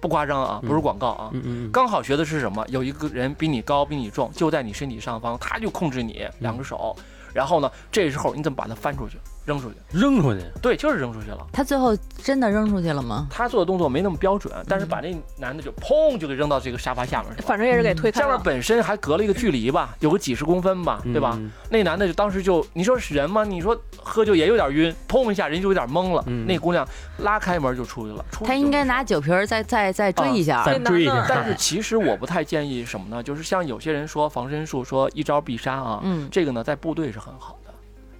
[0.00, 1.30] 不夸张啊，不是广告啊。
[1.32, 1.70] 嗯嗯。
[1.72, 2.64] 刚好学的是什么？
[2.68, 6.96] 有一个人比你高，比你重，就在你身体上方，他就控制你两个手。
[7.34, 7.70] 然后呢？
[7.90, 9.18] 这时候你怎么把它翻出去？
[9.44, 11.46] 扔出去，扔出去，对，就是扔出去了。
[11.52, 13.26] 他最后真的扔出去了吗？
[13.30, 17.46] 他做的动作没那么标准，但是把那男的就砰就给扔到这个沙发下面去了。
[17.46, 18.38] 反正也是给推开下面。
[18.44, 21.32] 本身还隔了一个距离吧，有个几十公分吧，对吧？
[21.36, 21.50] 嗯？
[21.70, 23.44] 那男的就当时就，你说是人吗？
[23.44, 26.22] 你说喝酒也有点晕，砰一下人就有点懵了。
[26.26, 26.86] 嗯那姑娘
[27.18, 30.64] 拉开门就出去了，出去他应该拿酒瓶再再再追一下。
[30.64, 33.22] 再追一下，但是其实我不太建议什么呢？
[33.22, 37.61] 就是像有些人说防身术，说一招必杀啊，嗯这个呢在部队是很好的，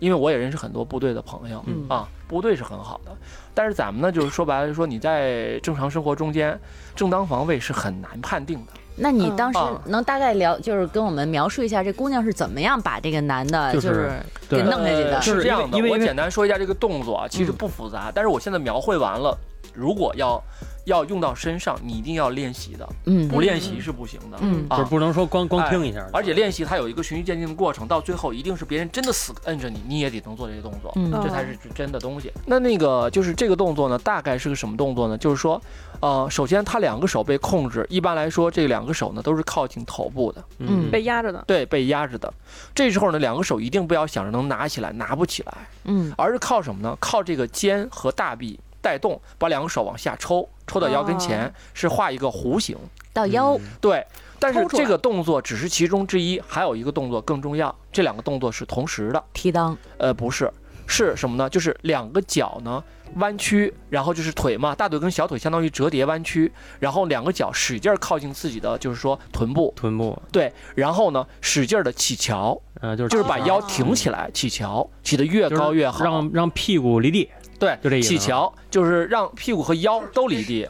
[0.02, 3.16] 因为我也认识很多部队的朋友、嗯啊，部队是很好的。
[3.54, 6.58] 但是咱们呢，就是说白了，说你在正常生活中间，
[6.96, 8.72] 正当防卫是很难判定的。
[8.96, 15.20] 那你当时啊能大概聊，就是跟我们描述一下这姑娘是怎么样把这个男的，就就是是给弄下去的呃？
[15.20, 19.38] 就是是这样的，因为我简单说一下这个动作啊，其实不复杂，但是我现在描绘完了，
[19.72, 20.42] 如果要
[20.84, 23.28] 要用到身上，你一定要练习的，嗯。
[23.28, 24.38] 不练习是不行的。
[24.40, 24.66] 嗯。
[24.68, 24.78] 啊。
[24.78, 31.10] 就是不能说光光听一下，而且练习它有一个循序渐进的过程，到最后一定是别人真的死摁着你，你也得能做这些动作，嗯。
[31.22, 32.32] 这才是真的东西。
[32.46, 35.16] 那那个就是这个动作呢，大概是个什么动作呢？
[35.16, 35.60] 就是说，
[36.00, 40.90] 呃，首先他两个手被控制，一般来说这两个手呢都是靠近头部的，嗯。
[40.90, 42.32] 被压着的，对，被压着的。
[42.74, 45.52] 这时候呢，两个手一定不要想着能拿起来，拿不起来，
[45.84, 46.12] 嗯。
[46.16, 46.96] 而是靠什么呢？
[47.00, 52.76] 靠这个肩和大臂带动，把两个手往下抽，抽到腰跟前，哦是画一个弧形。
[53.12, 54.04] 到腰，对，
[54.38, 59.22] 但是这个动作只是其中之一，还有一个动作更重要，这两个动作是同时的。
[59.34, 60.50] 提裆，呃，不是，
[60.86, 61.48] 是什么呢？
[61.50, 62.82] 就是两个脚呢
[63.16, 76.02] 弯曲，然后就是腿嘛，大腿跟小腿相当于折叠弯曲，然后两个脚使劲儿靠近自己的，就是说臀部，臀部，对，然后呢使劲儿的起桥，呃，就是就是把腰挺起来，起桥，起得越高越好。
[76.02, 77.28] 让让屁股离地，
[77.62, 80.68] 对，就这意思啊起桥就是让屁股和腰都离地，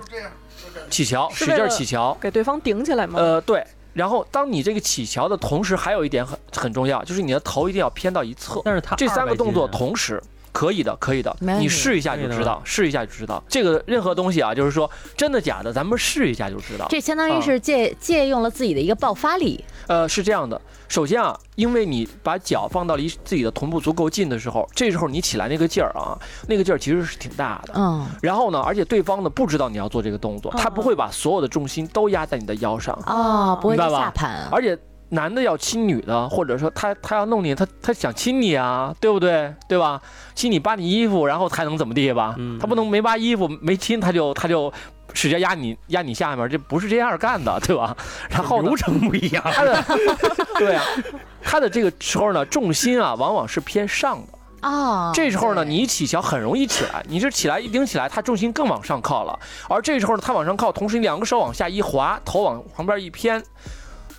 [0.90, 2.14] 起桥，使劲起桥。
[2.20, 3.18] 给对方顶起来吗？
[3.18, 3.64] 呃，对。
[3.94, 8.60] 然后，当你这个起桥的同时，还有一点很很重要，就是你的头一定要偏到一侧。
[8.62, 13.42] 但是他这三个动作同时可以的，可以的你试一下就知道，试一下就知道。
[13.48, 16.86] 这个任何东西啊，就是说真的假的，咱们试一下就知道。
[16.88, 19.64] 这相当于是借借用了自己的一个爆发力。
[19.88, 27.74] 呃，是这样的，首先啊，因为你把脚放到离自己的臀部足够近的时候，这时候你起来那个劲儿啊，那个劲儿其实是挺大的。
[27.76, 34.48] 嗯然后呢，而且对方呢不知道你要做这个动作，他不会把所有的重心都压在你的腰上，哦，不会是明白吧下盘。
[34.52, 34.78] 而且
[35.12, 39.54] 男的要亲女的，或者说他他要弄你，他他想亲你啊，对不对？
[39.68, 40.00] 对吧？
[40.34, 42.34] 亲你扒你衣服，然后才能怎么地吧？
[42.38, 44.72] 嗯他不能没扒衣服没亲他就他就
[45.12, 47.94] 使劲压你压你下面，这不是这样干的，对吧？
[48.30, 49.84] 然后流程不一样，他的
[50.58, 50.82] 对啊，
[51.42, 54.38] 他的这个时候呢，重心啊往往是偏上的。
[54.62, 59.38] 哦，这时候呢，你一起桥很容易起来，你这起来一顶起来，它重心更往上靠了。
[59.68, 63.42] 而这时候呢，它往上靠，同时你两个手往下一滑，头往旁边一偏，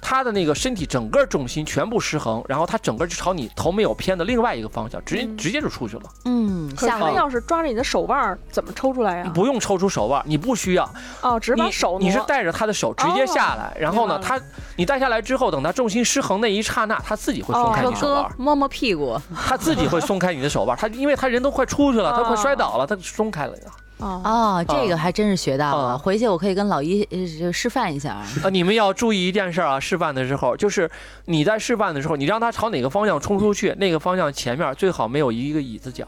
[0.04, 6.04] 它的那个身体整个重心全部失衡，然后他整个就朝你头没有偏的另外一个方向，直接嗯直接就出去了。
[6.26, 9.32] 嗯，可是他要是抓着你的手腕，怎么抽出来呀？
[9.34, 10.88] 不用抽出手腕，你不需要，
[11.22, 14.40] 哦，只是把你手你是带着他的手直接下来，然后呢，他
[14.76, 18.36] 你带下来之后，等他重心失衡那一刹那，他自己会松开说你手腕哥。
[18.38, 23.64] 摸摸屁股，他自己会松开你的手腕，他因为他人都快出去了， 他快摔倒了，他松开了呀。
[24.04, 28.18] 哦，哦，这个还真是学到了，啊回去我可以跟老一呃这个示范一下。
[28.44, 30.90] 呃，你们要注意一件事儿啊，示范的时候，就是
[31.26, 36.06] 你在示范的时候，你让他朝哪个方向冲出去，那个方向前面最好没有一个椅子角。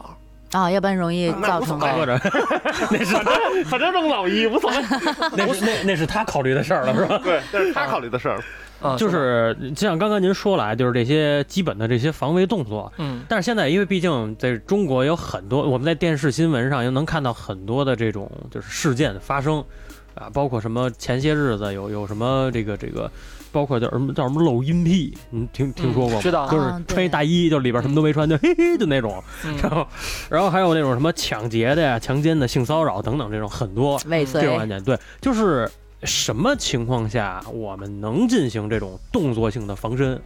[0.52, 2.18] 啊，要不然容易造成啊或者
[2.90, 3.16] 那是
[3.64, 4.76] 反正扔老一无所谓。
[5.36, 7.18] 那是那那是他考虑的事儿了，是吧？
[7.24, 8.38] 对，那是他考虑的事儿。
[8.80, 12.92] 啊，就是就像刚刚您说了啊，就是这些基本的这些防卫动作。
[12.98, 13.22] 嗯。
[13.28, 19.64] 但是现在，因为毕竟在中国有很多，我们在电视新闻上也能看到很多的这种就是事件发生，
[20.14, 23.10] 啊，包括什么前些日子有有什么这个这个，
[23.50, 26.20] 包括叫什么叫什么露阴癖，你听听说过吗？
[26.20, 26.48] 知道。
[26.48, 29.56] 就是穿一大衣，就里边什么都没穿，就嘿嘿就那种，嗯。
[29.62, 29.86] 然后
[30.28, 34.82] 然后还有那种什么抢劫的呀、强奸的、性骚扰等等这种很多这种案件。
[34.84, 35.68] 对，就是
[36.06, 40.18] 什么情况下我们能进行这种动作性的防身？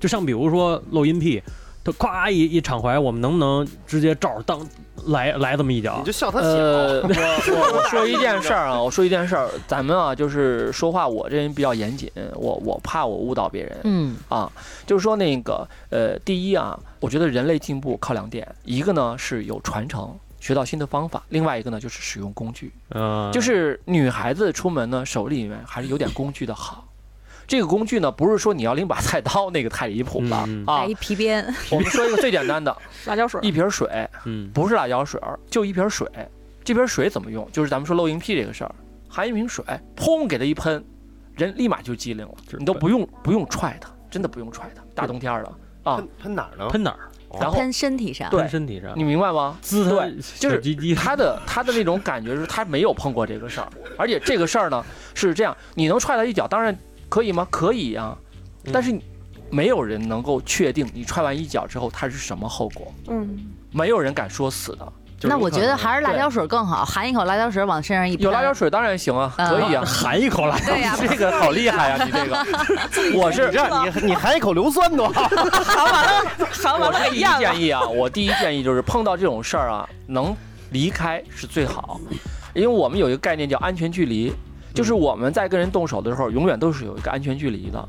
[0.00, 1.42] 就像比如说露阴癖，
[1.84, 4.66] 他咵一一敞怀，我们能不能直接照着当
[5.06, 6.04] 来来这么一脚你？
[6.04, 14.50] 就笑他呃，小，我我我说一件事儿啊，我说一件事儿，咱们啊就是说话，我这人比较严谨，我我怕我误导别人嗯啊，
[14.86, 20.18] 就是说那个呃，第一啊，我觉得人类进步靠两点，一个呢是有传承。
[20.40, 22.72] 学到新的方法，另外一个呢就是使用工具。
[22.88, 26.86] 嗯，就是女孩子出门呢，手里面还是有点工具的好。
[27.46, 30.94] 这个工具呢，不是说你要拎把菜刀，那个太离谱了、嗯啊带一。
[30.94, 32.74] 皮鞭，我们说一个最简单的，
[33.06, 33.88] 辣椒水，一瓶水，
[34.24, 36.08] 嗯不是辣椒水，就一瓶水。
[36.62, 37.46] 这瓶水怎么用？
[37.50, 38.74] 就是咱们说漏阴癖这个事儿，
[39.08, 39.64] 含一瓶水，
[39.96, 40.84] 砰给它一喷，
[41.34, 44.82] 人立马就机灵了，你都不用不用踹它，真的不用踹它。
[44.94, 46.68] 大冬天的啊喷，喷哪儿呢？
[46.68, 47.09] 喷哪儿？
[47.38, 49.58] 然后喷身体上，对喷身体上，你明白吗？
[49.60, 56.76] 滋他对就是他的他的那种感觉是他没有碰过这个事儿，而且这个事儿呢是这样，你能踹他一脚，当然
[57.08, 57.46] 可以吗？
[57.50, 58.16] 可以呀、
[58.64, 58.98] 嗯但是
[59.48, 63.38] 没有人能够确定你踹完一脚之后他是什么后果，嗯，
[63.72, 64.92] 没有人敢说死的。
[65.22, 69.84] 那我觉得还是辣椒水更好，含一口辣椒水往身上一喷，有辣椒水当然行啊，嗯可以啊。
[69.84, 72.44] 含一口辣椒对呀， 这个好厉害啊、你这个，
[73.20, 75.24] 我是你这样你你含一口硫酸多好。
[75.28, 77.38] 含完了我是第一给咽了。
[77.38, 80.34] 建议啊，我第一建议就是碰到这种事儿啊，能
[80.70, 82.00] 离开是最好，
[82.54, 84.32] 因为我们有一个概念叫安全距离，
[84.74, 87.88] 就是我们在跟人动手的时候，永远都是有一个安全距离的。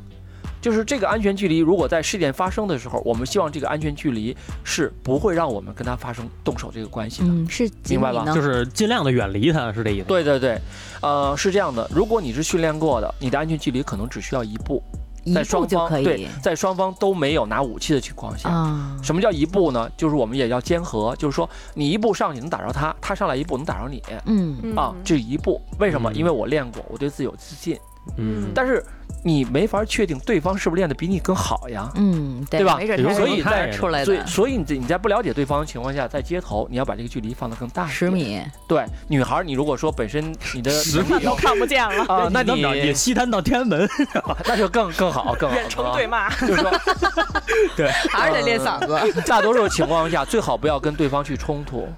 [0.62, 7.28] 就是这个安全距离，如果在事件发生的时候，我们希望这个安全距离是不会让我们跟他发生动手这个关系的。
[7.28, 8.24] 嗯，是明白吧？
[8.32, 10.06] 就是尽量的远离他，是这意思。
[10.06, 10.56] 对对对，
[11.02, 14.80] 呃，是这样的，如果你是训练过的，你的安全距离可能只需要一步，
[15.24, 18.96] 一在双步就可方对，在双方都没有拿武器的情况下，啊。
[19.02, 19.90] 什么叫一步呢？
[19.96, 25.60] 就是我们也要兼合，就是说你一步上去能打着他，他上来一步能打着你嗯嗯啊，这一步。
[25.80, 26.12] 为什么？
[26.12, 27.76] 嗯因为我练过，我对自己有自信。
[28.16, 28.84] 嗯，但是
[29.24, 31.90] 你没法确定对方是不是练得比你更好呀。
[31.94, 32.78] 嗯，对吧
[33.14, 37.94] 所以在出来的所以所以你在你在不了解对方的情况下，在街头你要把这个距离放得更大一点。
[37.94, 43.88] 十米，对，女孩你如果说本身你的十米都看不见了，啊，那你也你西单到天安门，
[44.46, 45.54] 那就更更好更好。
[45.56, 46.28] 远程对骂。
[46.30, 46.70] 就是说
[48.10, 49.22] 还是得练嗓子。
[49.22, 51.88] 大多数情况下，最好不要跟对方去冲突，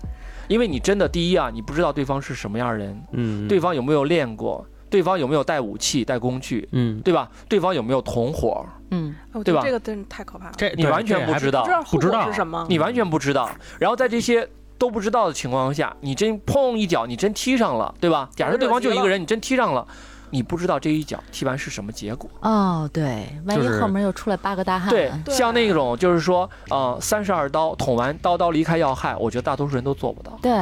[0.48, 7.28] 因为你真的第一啊，你不知道对方是什么样的人，嗯，对方有没有练过，对方有没有带武器、带工具，嗯，对吧？
[7.48, 9.12] 对方有没有同伙，嗯，
[9.44, 12.64] 对吧这个真是太可怕了，这你完全不知道不知，道后不知道果是什么。
[12.68, 13.50] 你完全不知道。
[13.80, 18.30] 然后在这些都不知道的情况下，你真砰一脚，你真踢上了，对吧？
[18.36, 19.84] 假设对方就一个人，你真踢上了。
[20.30, 30.52] 你不知道这一脚踢完是什么结果，哦，对，万一后面又出来八个大汉，对，对像那种就是说，呃，三十二刀捅完，刀刀离开要害，我觉得大多数人都做不到，对，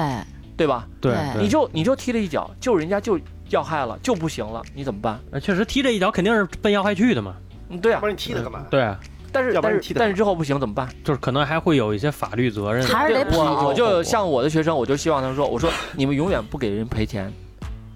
[0.59, 0.87] 对吧？
[1.01, 3.19] 对对，你就你就踢了一脚，就人家就
[3.53, 5.19] 要害了，就不行了，你怎么办？
[5.31, 7.37] 呃确实踢这一脚肯定是奔要害去的嘛。
[7.69, 8.67] 嗯，对啊要不，然你踢他干嘛？
[8.71, 8.99] 对啊，
[9.31, 10.89] 但是但要不然你踢他是但是之后不行怎么办？
[11.05, 12.87] 就是可能还会有一些法律责任。
[12.87, 17.33] 还是得对我跑我就像我的学生，我就希望他说，我说你们永远不给人赔钱，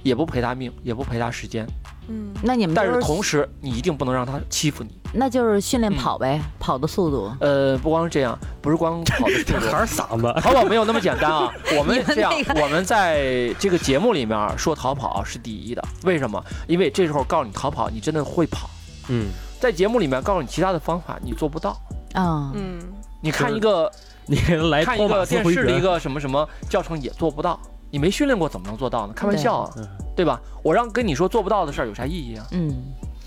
[0.02, 1.66] 也不赔他命，也不赔他时间，
[2.08, 4.90] 嗯，那你们但就是是同时你一定不能让他欺负你。
[5.12, 7.32] 那就是训练嗯跑呗，跑的速度。
[7.40, 9.70] 呃，不光是这样，不是光跑的速度。
[9.70, 10.40] 还是嗓子。
[10.40, 11.52] 逃跑没有那么简单啊！
[11.78, 16.42] 我们这样那，个我们在这个节目里面说逃跑是第一的，为什么？
[16.66, 18.68] 因为这时候告诉你逃跑，你真的会跑。
[19.08, 19.26] 嗯，
[19.60, 21.70] 在节目里面告诉你其他的方法，你做不到。
[22.12, 22.78] 啊，嗯，
[23.20, 23.90] 你看一个
[24.26, 24.36] 你
[24.70, 25.80] 来看一个电视的一。
[25.80, 27.58] 个什么什么教程也做不到，
[27.90, 29.12] 你没训练过怎么能做到呢？
[29.14, 30.40] 开玩笑啊，嗯，对吧？
[30.62, 32.46] 我让跟你说做不到的事儿有啥意义啊？
[32.53, 32.75] 嗯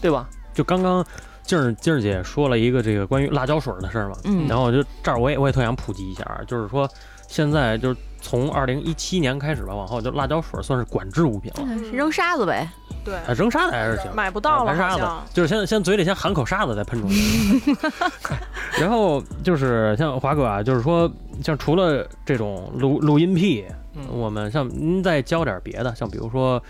[0.02, 0.28] 对吧？
[0.54, 1.06] 就刚刚
[1.44, 6.90] 静儿静儿姐说了一个这个关于辣椒水的事儿嘛，嗯然后我就这儿我也我也特想普及一下啊，就是说
[7.28, 12.68] 现在就是从二零一七年开始吧，往后就辣椒水算是管制物品了，嗯扔沙子呗。
[13.06, 15.06] 对，啊，扔沙子还是行，买不到了，盘沙子。
[15.34, 17.78] 就是先先嘴里先含口沙子再喷出去。
[18.80, 21.10] 然后就是像华哥啊，就是说
[21.42, 23.66] 像除了这种录录音癖，
[24.08, 26.62] 我们像您再教点别的，像比如说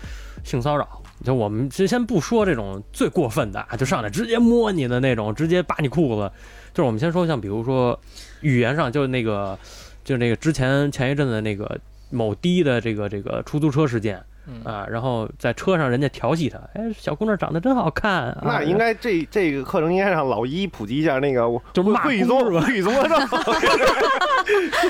[0.44, 1.02] 性骚扰。
[1.22, 6.32] 就我们先先不说这种最过分的啊，就上来直接摸你的那种，直接扒你裤子。
[6.72, 7.98] 就是我们先说像比如说
[8.40, 9.58] 语言上，就那个
[10.02, 14.22] 就那个之前前一阵子那个某滴的这个这个出租车事件
[14.64, 23.28] 啊，然后在车上人家调戏他，哎，小姑娘长得真好看啊，那应该这这个课程应该让老一普及一下那个就是骂会语姑是吧综会语综合症。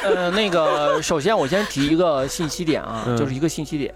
[0.02, 3.16] 呃，那个，首先我先提一个信息点啊，嗯。
[3.16, 3.94] 就是一个信息点，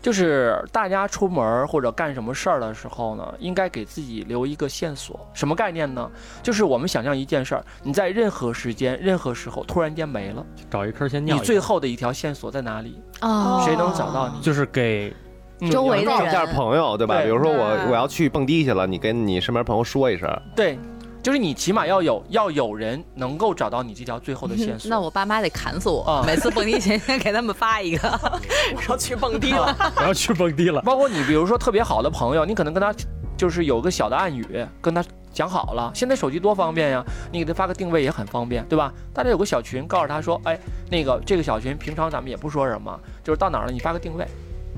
[0.00, 5.18] 就是大家出门或者干什么事儿的时候呢，应该给自己留一个线索。
[5.32, 6.10] 什么概念呢？
[6.42, 11.36] 就是我们想象一件事儿，你在任何时间、任何时候突然间没了，找一坑先尿。
[11.36, 13.00] 你最后的一条线索在哪里？
[13.20, 14.40] 哦，谁能找到你？
[14.40, 15.14] 就是给
[15.60, 17.16] 嗯周围的一下朋友，对吧？
[17.16, 20.78] 对比如说我我要去蹦迪去了，你跟你身边朋友说一声，对，
[21.26, 24.88] 就是你起码要有要有人能够找到你这条最后的线 索。
[24.88, 28.08] 那我爸妈得砍死我啊，每次蹦迪前先给他们发一个。
[28.76, 32.94] 我要去蹦迪了，我要去蹦迪了，包括你，比如说特别好的朋友，你可能跟他
[33.36, 34.46] 就是有个小的暗语，
[34.80, 35.90] 跟他讲好了。
[35.92, 38.92] 现在手机多方便呀，你给他发个定位也很方便，对吧？
[39.12, 40.56] 大家有个小群，告诉他说，哎，
[40.88, 44.24] 那个这个小群平常咱们也不说什么，就是到哪儿了你发个定位，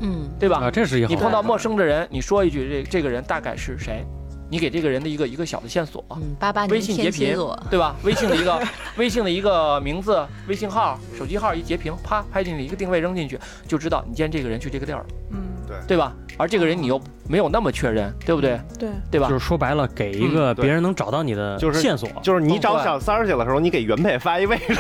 [0.01, 0.61] 嗯，对吧？
[0.63, 1.11] 啊，这是一好。
[1.11, 4.03] 你碰到陌生的人，你说一句这这个人大概是谁，
[4.51, 6.05] 你给这个人的一个一个小的线索。
[6.11, 7.37] 嗯，八八微信截屏，
[7.71, 7.95] 对吧？
[8.03, 8.63] 微信的一个
[8.97, 15.07] 微信的一个名字、微信号、手机号一截屏，啪拍进去一个定位扔进去，就知道你今天这个人去这个地儿了。
[15.33, 15.48] 嗯，
[15.87, 16.13] 对，吧？
[16.37, 18.61] 而这个人你又没有那么确认，对不对？
[18.79, 19.29] 对对吧？
[19.29, 22.09] 就是说白了，给一个别人能找到你的线索。
[22.23, 24.65] 就是你找小三儿去的时候，你给原配发一位置。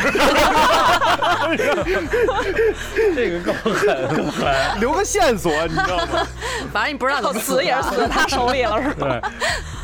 [3.14, 6.26] 这个更狠，够狠，留个线索，你知道吗？
[6.72, 9.08] 反正你不知道怎么死也是死在他手里了， 是吧？
[9.08, 9.20] 对，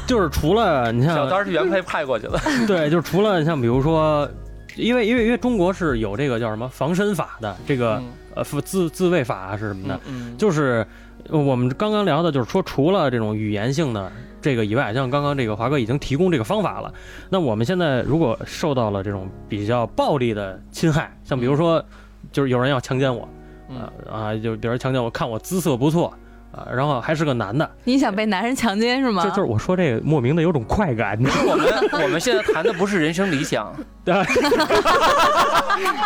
[0.07, 2.39] 就是除了你像小三是原配派过去的。
[2.69, 4.29] 对，就是除了像比如说，
[4.77, 8.01] 因为因为因为中国是有这个叫什么防身法的，这个
[8.35, 9.99] 呃自自卫法是什么的？
[10.39, 10.87] 就是。
[11.31, 14.11] 我们刚刚聊的就是说，除了这种语言性的
[14.41, 16.93] 这个以外，像刚刚这个华哥已经提供这个方法了。
[17.31, 21.85] 那我们现在如果受到了这种比较暴力的侵害，像比如说，
[22.31, 23.29] 就是有人要强奸我，
[23.69, 26.13] 啊啊，就比如强奸我，看我姿色不错。
[26.55, 29.25] 啊，然后还是个男的，你想被男人强奸是吗？
[29.25, 31.19] 就就是我说这个莫名的有种快感。
[31.49, 31.67] 我 们
[32.05, 34.15] 我们现在谈的不是人生理想，对，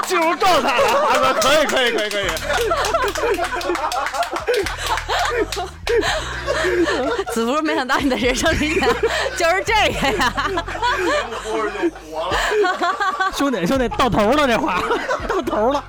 [0.09, 2.24] 进入状态了，华哥，可以可以可以可以。
[7.33, 8.88] 子福，没想到你的人生理想
[9.37, 10.33] 就是这个呀！
[11.45, 12.35] 活着就活了，
[13.37, 14.83] 兄弟兄弟，到头了这话，
[15.29, 15.85] 到头了。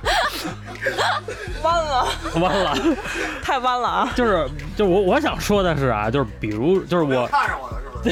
[1.62, 2.08] 弯了，
[2.40, 2.74] 弯了，
[3.42, 4.10] 太弯了啊！
[4.16, 8.08] 就是，就我我想说的是啊，就是比如，就是我看上我了是不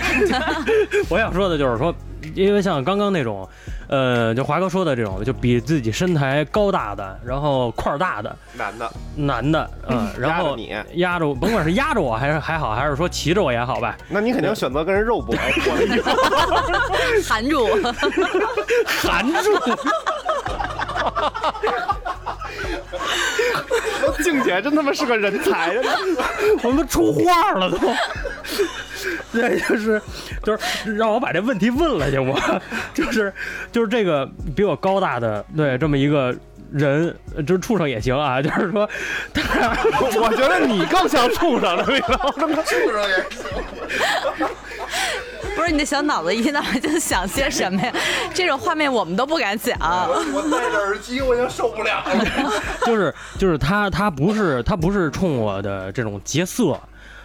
[0.93, 1.07] 是？
[1.09, 1.95] 我想说的就是说，
[2.35, 3.49] 因为像刚刚那种，
[3.89, 15.35] 呃，就华哥说的这种，就比自己身材高大的，然后块儿大的男的，男的，嗯， 然后你压着我，甭管是压着我 还是还好，还是说骑着我也好吧，那你肯定选择跟人肉搏，
[17.27, 17.67] 含住，
[18.85, 19.51] 含住。
[24.23, 25.83] 静姐真他妈是个人才呀！
[26.63, 27.79] 我们出画了都。
[29.33, 30.01] 对，就是
[30.49, 32.41] 就是让我把这问题问了去，我
[32.95, 33.31] 就是
[33.71, 36.35] 就是这个比我高大的对这么一个
[36.73, 37.15] 人，
[37.47, 38.89] 就是畜生也行啊， 就是说，
[40.23, 44.49] 我觉得你更像畜生了，畜生也行。
[45.55, 47.93] 不是你的小脑子一到晚就想些什么呀？
[48.33, 49.77] 这种画面我们都不敢想。
[49.79, 52.25] 我戴着耳机我已经受不了了。
[52.87, 56.81] 就是就是他他不是他不是冲我的这种劫色，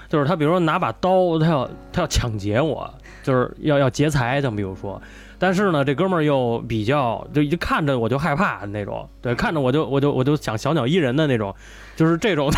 [0.09, 2.91] 就是他比如说拿把刀，他要他要抢劫我，
[3.23, 5.01] 就是要要劫财，就比如说。
[5.39, 11.53] 但是呢，这哥们儿又比较就一看着我就害怕那种，对，看着我就我就我就想小鸟依人的那种，
[11.97, 12.49] 就是这种，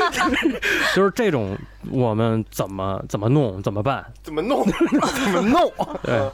[0.96, 1.54] 就是这种，
[1.90, 4.02] 我们怎么怎么弄怎么办？
[4.22, 4.64] 怎么弄
[5.24, 5.70] 怎么弄？
[6.02, 6.30] 对，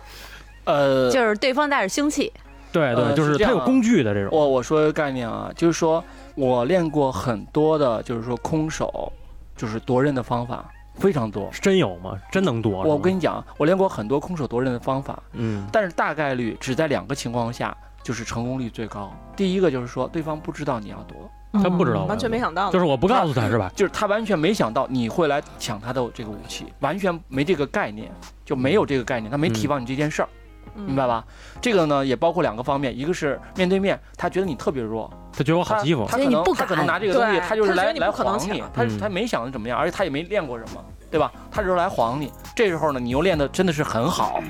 [0.64, 2.32] 呃，就是对方带着凶器，
[2.70, 4.28] 对对，就是他有工具的这种。
[4.30, 6.04] 我我说一个概念啊，就是说
[6.36, 9.12] 我练过很多的，就是说空手，
[9.56, 10.70] 就是夺人的方法。
[10.94, 12.18] 非常多，真有吗？
[12.30, 12.82] 真能多？
[12.82, 19.12] 我跟你讲，我练过很多空手夺人的方法，嗯，但是大概率只在两个情况下就是成功率最高。
[19.36, 21.30] 第一个就是说对方不知道你要夺，
[21.62, 23.70] 他不知道，完全没想到，就是我不告诉他是吧？
[23.76, 28.10] 就是他完全没想到你会来抢他的这个武器，完全没这个概念，
[28.44, 30.28] 就没有这个概念，他没提防你这件事儿。
[30.74, 31.24] 明白吧？
[31.60, 41.32] 这个呢也包括两个方面，一个是面对面，他觉得你特别弱，他觉得我好欺负，他可能他可能拿这个东西，他就是来来晃你，他他没想着怎么样，而且他也没练过什么，对吧？
[41.50, 42.32] 他就是来晃你。
[42.54, 44.40] 这时候呢，你又练的真的是很好，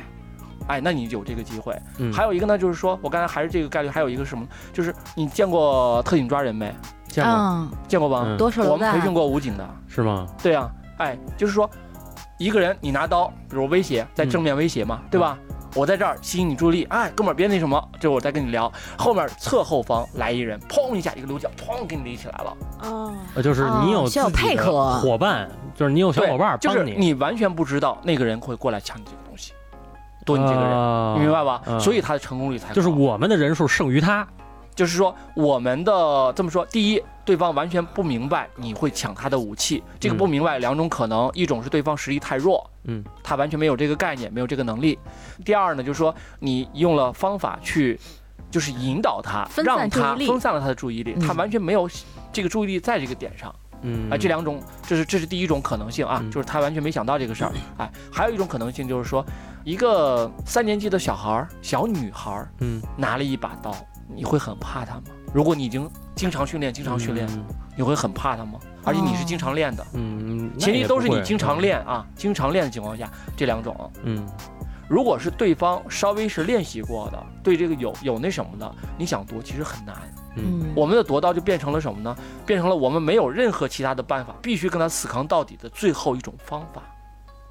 [0.66, 1.74] 哎，那你有这个机会。
[2.12, 4.46] 还有一个呢，就是说我刚才还是这个概率，还有一个什么？
[4.72, 6.74] 就是你见过特警抓人没？
[7.08, 8.34] 见过，见过吧？
[8.37, 10.26] 多少我们培训过武警的，是吗？
[10.42, 11.70] 对啊，哎，就是说
[12.38, 15.38] 一个人你拿刀，比如威胁，在正面威胁嘛，对吧？
[15.74, 18.72] 我在这儿吸引你注意力，哎，哥们儿别那什么，这我再跟你聊。
[18.96, 22.56] 后面侧后方来一人，砰一下一个溜脚，砰给你立起来了。
[22.88, 29.52] 啊，就是你有需要配合伙伴，就是你有小伙伴帮你，你完全不知道那个人会过来抢你这个东西，
[30.24, 31.60] 多你这个人，你明白吧？
[31.80, 34.26] 所以他的成功率才就是我们的人数胜于他。
[34.76, 44.96] 就是说，我们的这么说，第一，对方完全不明白你会抢他的武器，这个不明白两种可能，一种是对方实力太弱，嗯，他完全没有这个概念，没有这个能力；
[45.44, 47.98] 第二呢，就是说你用了方法去，
[48.50, 51.88] 就是引导他，让他分散了他的注意力，他完全没有
[52.32, 59.24] 这个注意力在这个点上，嗯，啊，这两种，这是这是第一种可能性啊，就是他完全没想到这个事儿，哎，还有一种可能性就是说，
[59.64, 63.74] 一个三年级的小孩儿，小女孩儿，嗯，拿了一把刀。
[64.14, 65.02] 你会很怕他吗？
[65.35, 67.29] 如果你已经经常训练，经常训练，
[67.77, 68.61] 你会很怕他吗？
[68.85, 74.25] 而且你是经常练的，嗯，前提都是你经常练啊，经常练的情况下，这两种，嗯，
[74.88, 79.97] 如果是对方稍微是练习过的，对这个有有那什么的，你想夺其实很难，
[80.37, 82.16] 嗯，我们的夺刀就变成了什么呢？
[82.47, 86.81] 变成了我们没有任何其他的办法，必须跟他死扛到底的最后一种方法，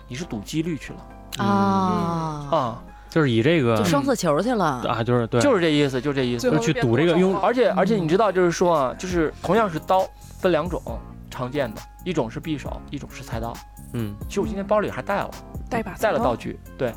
[0.08, 1.44] 你是赌几率去了。
[1.44, 2.48] 啊。
[2.50, 2.84] 啊。
[3.14, 7.40] 就是以这个就双色球去了啊，就是对，就是这意思，就这意思，就去赌这个用。
[7.40, 10.04] 而且而且你知道，就是说啊，就是同样是刀
[10.40, 10.82] 分两种，
[11.30, 13.54] 常见的，一种是匕首，一种是菜刀。
[13.94, 15.30] 嗯，其实我今天包里还带了，
[15.70, 16.60] 带把带了道具。
[16.76, 16.92] 对，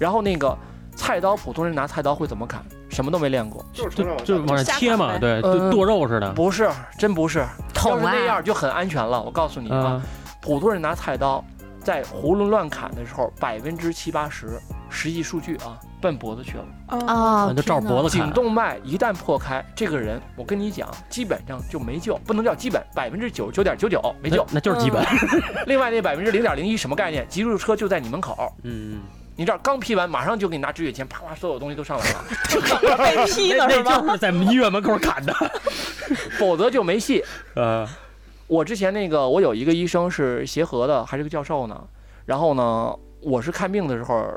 [0.00, 0.58] 然后那个
[0.96, 2.60] 菜刀，普通人拿菜刀会怎么砍？
[2.90, 6.30] 什么都没练过，就是就就往上切嘛，对，就剁肉似的。
[6.32, 7.38] 不是，真不是。
[7.38, 9.22] 要捅是那啊样就很安全了。
[9.22, 10.02] 我告诉你啊，啊，
[10.40, 11.42] 普通人拿菜刀
[11.80, 14.48] 在囫囵乱砍的时候，百分之七八十
[14.92, 16.64] 实际数据啊，奔脖子去了。
[16.86, 18.30] 啊，啊，就照脖子颈。
[18.30, 24.46] 动脉一旦破开，这个人我跟你讲，基本上就没救，不能叫基本，百分之九十九点九九没救。
[24.52, 25.02] 那就是基本。
[25.66, 27.26] 另外那百分之零点零一什么概念？
[27.28, 29.00] 急救车就在你门口，嗯，
[29.34, 32.24] 你这儿刚批完，马上就给你拿止血钳，啪啪，所有东西都上来了，
[32.98, 35.34] 被劈那呢是就是在医院门口砍的。
[36.38, 37.24] 否则就没戏。
[37.54, 37.88] 呃，
[38.46, 41.84] 我之前那个，我有一个医生是协和的，还是个教授呢。
[42.26, 44.28] 然后呢，我是看病的时候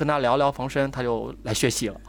[0.00, 2.00] 跟他聊聊防身，他就来学习了。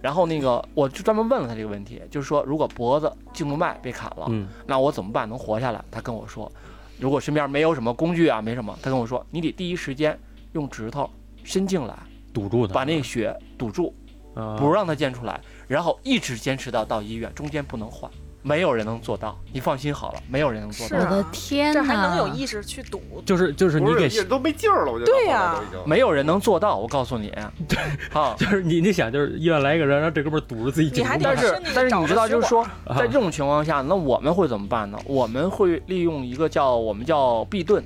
[0.00, 5.84] 然后那个，我就专门问了他这个问题，就是说，如果脖子颈动脉被砍了，嗯，那我怎么办能活下来？
[5.90, 6.50] 他跟我说，
[6.98, 10.18] 如果身边没有什么工具啊，没什么，他跟我说，你得第一时间
[10.52, 11.10] 用指头
[11.44, 11.94] 伸进来，
[12.32, 13.94] 堵住他，把那血堵住，
[14.34, 18.10] 啊不让它溅出来，然后一直坚持到到医院，中间不能换。
[18.46, 21.04] 没有人能做到，你放心好了，没有人能做到我。
[21.10, 21.82] 的天这！
[21.82, 23.02] 还能有意识去赌？
[23.26, 27.34] 就是就是你给不是都没劲儿了，我觉得对呀没有人能做到，我告诉你。
[27.66, 27.76] 对，
[28.12, 34.96] 啊， 就是你你想就是医院来一个人，然后这哥们儿堵着自己颈你还动脉但是但是你知道，就是说，啊在这种情况下，那我们会怎么办呢？
[35.06, 37.82] 我们会利用一个叫我们叫避盾，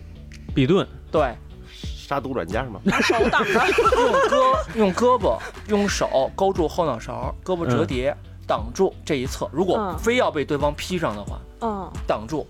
[0.55, 1.35] 避盾，对，
[1.83, 3.53] 杀毒软件是吗 手挡着，
[3.97, 5.39] 用胳用胳膊
[5.69, 8.15] 用手勾住后脑勺，胳膊折叠、
[8.51, 9.49] 挡住这一侧。
[9.53, 12.45] 如果嗯非要被对方劈上的话，嗯，挡住，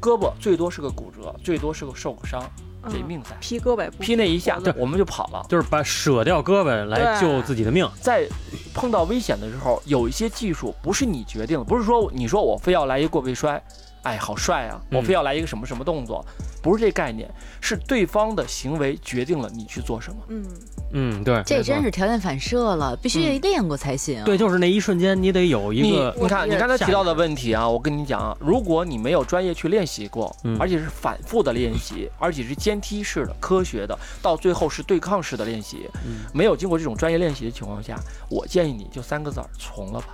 [0.00, 2.40] 胳膊最多是个骨折，最多是个受个伤，
[2.84, 3.36] 这嗯命在。
[3.40, 5.44] 劈胳膊，劈那一下对，我们就跑了。
[5.48, 7.84] 就是把舍掉胳膊来救自己的命。
[8.00, 8.28] 在
[8.72, 13.60] 碰到危险的时候，有一些技术不是你决定的，不是说你说我非要来一个过背摔，
[14.04, 14.80] 哎，好帅啊！
[14.90, 16.24] 嗯我非要来一个什么什么动作，
[16.62, 17.28] 不是这概念，
[17.60, 20.16] 是对方的行为决定了你去做什么。
[20.28, 20.46] 嗯，
[20.92, 24.22] 嗯，对，这真是条件反射了，必须得练过才行。
[24.24, 30.56] 对，就是那一瞬间，你得有一个你看，你刚才提到的问题啊，我跟你讲啊，如果你没有专业去练习过，嗯。
[30.60, 36.24] 而且是反复的练习， 而且是阶梯式的、科学的，到最后是对抗式的练习，嗯。
[36.32, 37.98] 没有经过这种专业练习的情况下，
[38.30, 40.06] 我建议你就三个字儿：从了吧。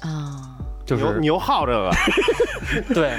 [0.00, 1.90] 啊，就是你又好这个，
[2.94, 3.16] 对，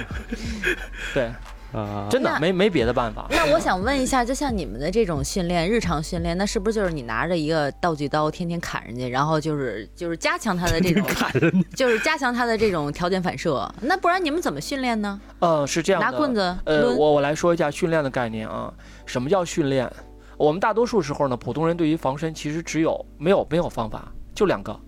[1.14, 1.30] 对，
[1.72, 3.28] 啊，真的没没别的办法。
[3.30, 13.72] 那我想问一下，就像你们的这种训练，日常训练，那是不是就是你拿着一个道具刀，天天砍人家，然后就是就是加强他的这种，砍人就是加强他的这种条件反射？
[13.82, 15.20] 那不然你们怎么训练呢？
[15.40, 18.74] 呃，是这样的，拿棍子呃，我我来说一下训练的概念啊。
[19.06, 19.92] 什么叫训练？
[20.38, 24.80] 我们大多数时候呢，普通人对于防身其实只有没有没有方法，就两个，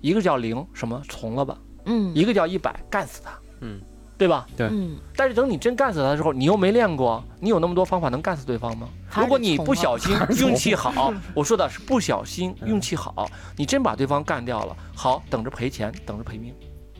[0.00, 3.80] 一个叫零，什么从了吧，嗯一个叫一百，干死他，嗯，
[4.20, 4.46] 对吧？
[4.54, 4.66] 对。
[4.66, 8.86] 嗯，但是等你真干死他的时候，你又没练过，你有那么多方法能干死对方吗？
[9.16, 12.68] 如果你不小心运气好， 我说的是不小心嗯。
[12.68, 16.54] 运气好，你真把对方干掉了，好，等着赔钱，等着赔命。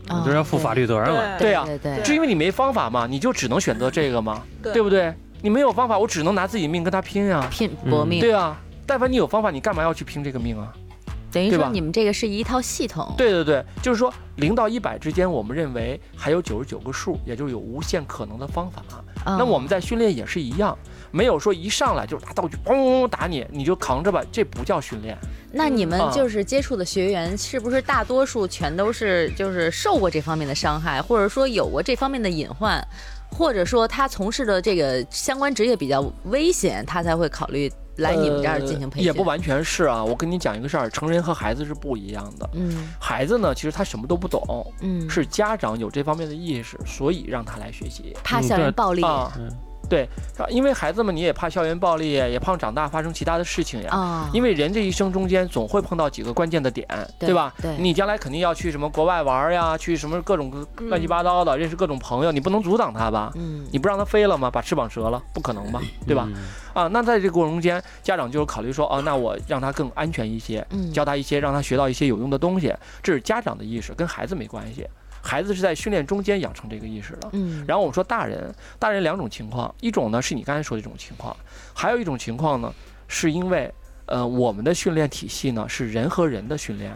[0.09, 1.39] 你就是要负法律责任了。
[1.39, 1.53] 对。
[1.53, 1.63] 呀。
[1.67, 5.15] 对对是因为你没方法嘛，你就只能选择这个嘛，对对不对？
[5.43, 10.73] 你没有方法，我只能拿自己命跟他拼呀、拼搏命，对啊，但凡你有方法，你干嘛要去拼这个命啊？
[11.33, 13.15] 等于说你们这个是一套系统。
[13.17, 18.83] 对对对，就是说零到一百之间，我们认为还有九十九个数，也就是有无限可能的方法。
[19.25, 20.77] 啊那我们在训练也是一样，
[21.11, 25.17] 没有说一上来就是拿道具砰砰砰打你，你就扛着吧，这不叫训练。
[25.53, 32.83] 那你们啊就是接触的学员，是不是大多数全都是就是受过这方面的伤害，或者说有过这方面的隐患，
[33.31, 37.71] 或者说他从事的这个相关职业比较危险，他才会考虑
[38.01, 39.09] 来你们这儿进行培训？
[39.09, 40.05] 呃也不完全是啊。
[40.05, 42.51] 我跟你讲一个事儿，成人和孩子是不一样的。
[42.55, 49.03] 嗯孩子呢，其实他什么都不懂，嗯，是家长有这方面的意识，所以让他来学习怕校园暴力。
[49.91, 53.91] 对，啊因为孩子们你也怕校园暴力，也怕长大发生其他的事情呀。
[53.91, 56.87] 啊，因为人这一生中间总会碰到几个关键的点，
[57.19, 57.53] 对吧？
[57.61, 63.33] 对你将来肯定要去什么国外玩呀，去什么各种乱七八糟的，认识各种朋友，你不能阻挡他吧？
[63.35, 64.49] 嗯你不让他飞了吗？
[64.51, 65.83] 把翅膀折了，不可能吧？
[66.07, 66.29] 对吧？
[66.33, 66.43] 嗯？
[66.73, 72.73] 啊，那在这个过程中间，家长就是考虑说，哦，那我让他更安全一些，嗯教他一些，让他学到一些有用的东西，
[73.03, 74.87] 这是家长的意识，跟孩子没关系。
[75.23, 77.29] 孩子是在训练中间养成这个意识的。
[77.33, 81.37] 嗯，然后我们说大人，大人两种情况，一种呢是你刚才说的这种情况，
[81.75, 82.73] 还有一种情况呢，
[83.09, 83.73] 是因为
[84.07, 86.93] 呃我们的训练体系呢是人和人的训练。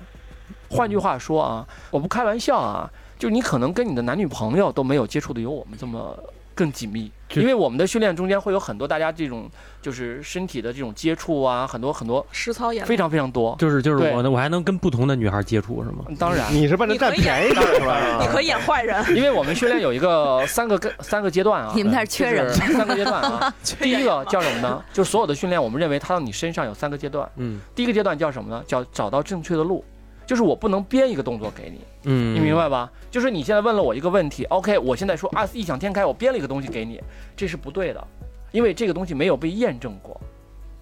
[0.68, 6.18] 换句话说啊，我不开玩笑啊，就你可能跟你的男女朋友都没有接触的有我们这么
[6.55, 9.50] 更紧密，因为我们的训练中间会有很多大家这种
[9.82, 13.57] 就是身体的这种接触啊，很多很多实操演非常非常多。
[13.59, 16.05] 就是就是我呢，我还能跟不同的女孩接触是吗？
[16.18, 18.18] 当然，你是奔着占便宜的是吧？
[18.20, 21.72] 你可以演坏人， 因为我们训练有一个三个跟三个阶段啊。
[21.74, 23.52] 你们那是缺人三个阶段啊。
[23.80, 24.82] 第一个叫什么呢？
[24.92, 27.28] 就是所有的训练，我们认为它到你身上有三个阶段。
[27.36, 27.61] 嗯。
[27.74, 28.62] 第一个阶段叫什么呢？
[28.66, 29.84] 叫找到正确的路。
[30.26, 32.90] 就是我不能编一个动作给你，嗯，你明白吧？
[33.10, 37.00] 就是你现在问了我一个问题，OK，我现在说啊异想天开，我编了一个东西给你，
[37.36, 38.06] 这是不对的，
[38.52, 40.20] 因为这个东西没有被验证过，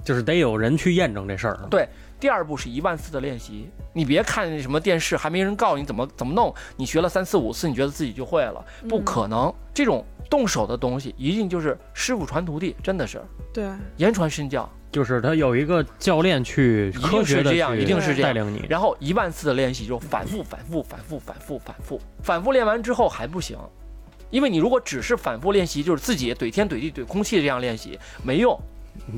[0.05, 1.59] 就是得有人去验证这事儿。
[1.71, 1.89] 对，
[2.21, 9.53] 第二步是一万次的练习，你别看什么电视，还没人告诉你怎么怎么弄，你学了三四五次，你觉得自己就会了，不可能。
[9.75, 13.21] 这种动手的东西，一定就是师傅传徒弟，真的是，
[13.53, 13.65] 对，
[13.97, 14.69] 言传身教。
[14.93, 23.57] 就是他有一个教练去科学的一定是这样带领你，然后一万次的练习就反复反复反复反复反复反复练完之后还不行，
[24.31, 28.55] 因为你如果只是反复练习，就是自己怼天怼地怼空气这样练习没用，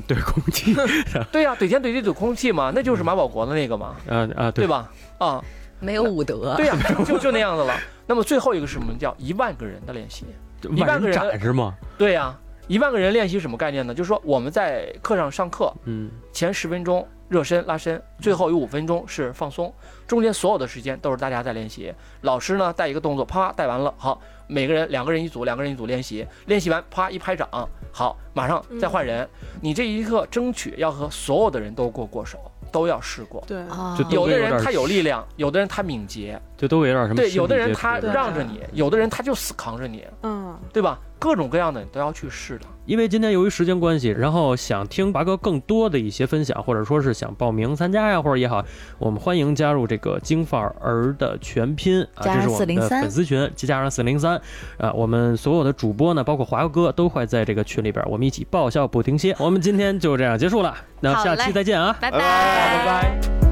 [0.07, 0.73] 怼空气，
[1.31, 4.89] 对呀，怼天怼地怼空气嘛，那就是马保国的那个嘛，啊啊，对吧？
[5.17, 5.43] 啊，
[5.81, 7.77] 没有武德，对呀，就就那样子了。
[8.07, 10.25] 那么最后一个是什么叫一万个人的练习？
[10.73, 11.75] 一万个人是吗？
[11.97, 12.33] 对呀。
[12.67, 13.93] 一万个人练习什么概念呢？
[13.93, 19.73] 就是说我们在课上上课，嗯，前十分钟热身拉伸，最后有五分钟是放松，
[20.07, 21.93] 中间所有的时间都是大家在练习。
[22.21, 27.47] 老师呢带一个动作，啪带完了，好，每个人两个人一组，两个人一组练习，练习完啪一拍掌，
[27.91, 29.27] 好，马上再换人。
[29.61, 32.39] 你这一课争取要和所有的人都过过手。
[32.71, 33.63] 都要试过，对，
[34.09, 37.15] 有的人他有力量，有的人他敏捷，就都有点什么。
[37.15, 40.99] 对，有的人他让着你，有的人他就死扛着你，嗯，对吧？
[41.25, 42.65] 各种各样的你都要去试的。
[42.85, 48.63] 因为今天由于时间关系，然后想听华哥更多的一些分享，或者说是想报名参加呀，或者也好，
[48.99, 54.39] 我们欢迎加入这个金范儿的全拼啊，这是我们的粉丝群，加上四零三
[54.77, 59.35] 啊，我们所有的主播呢，包括华哥都会在这个群里边，我们一起爆笑不停歇。
[59.39, 63.44] 我们今天就这样结束了，那下期再见啊，拜拜拜拜。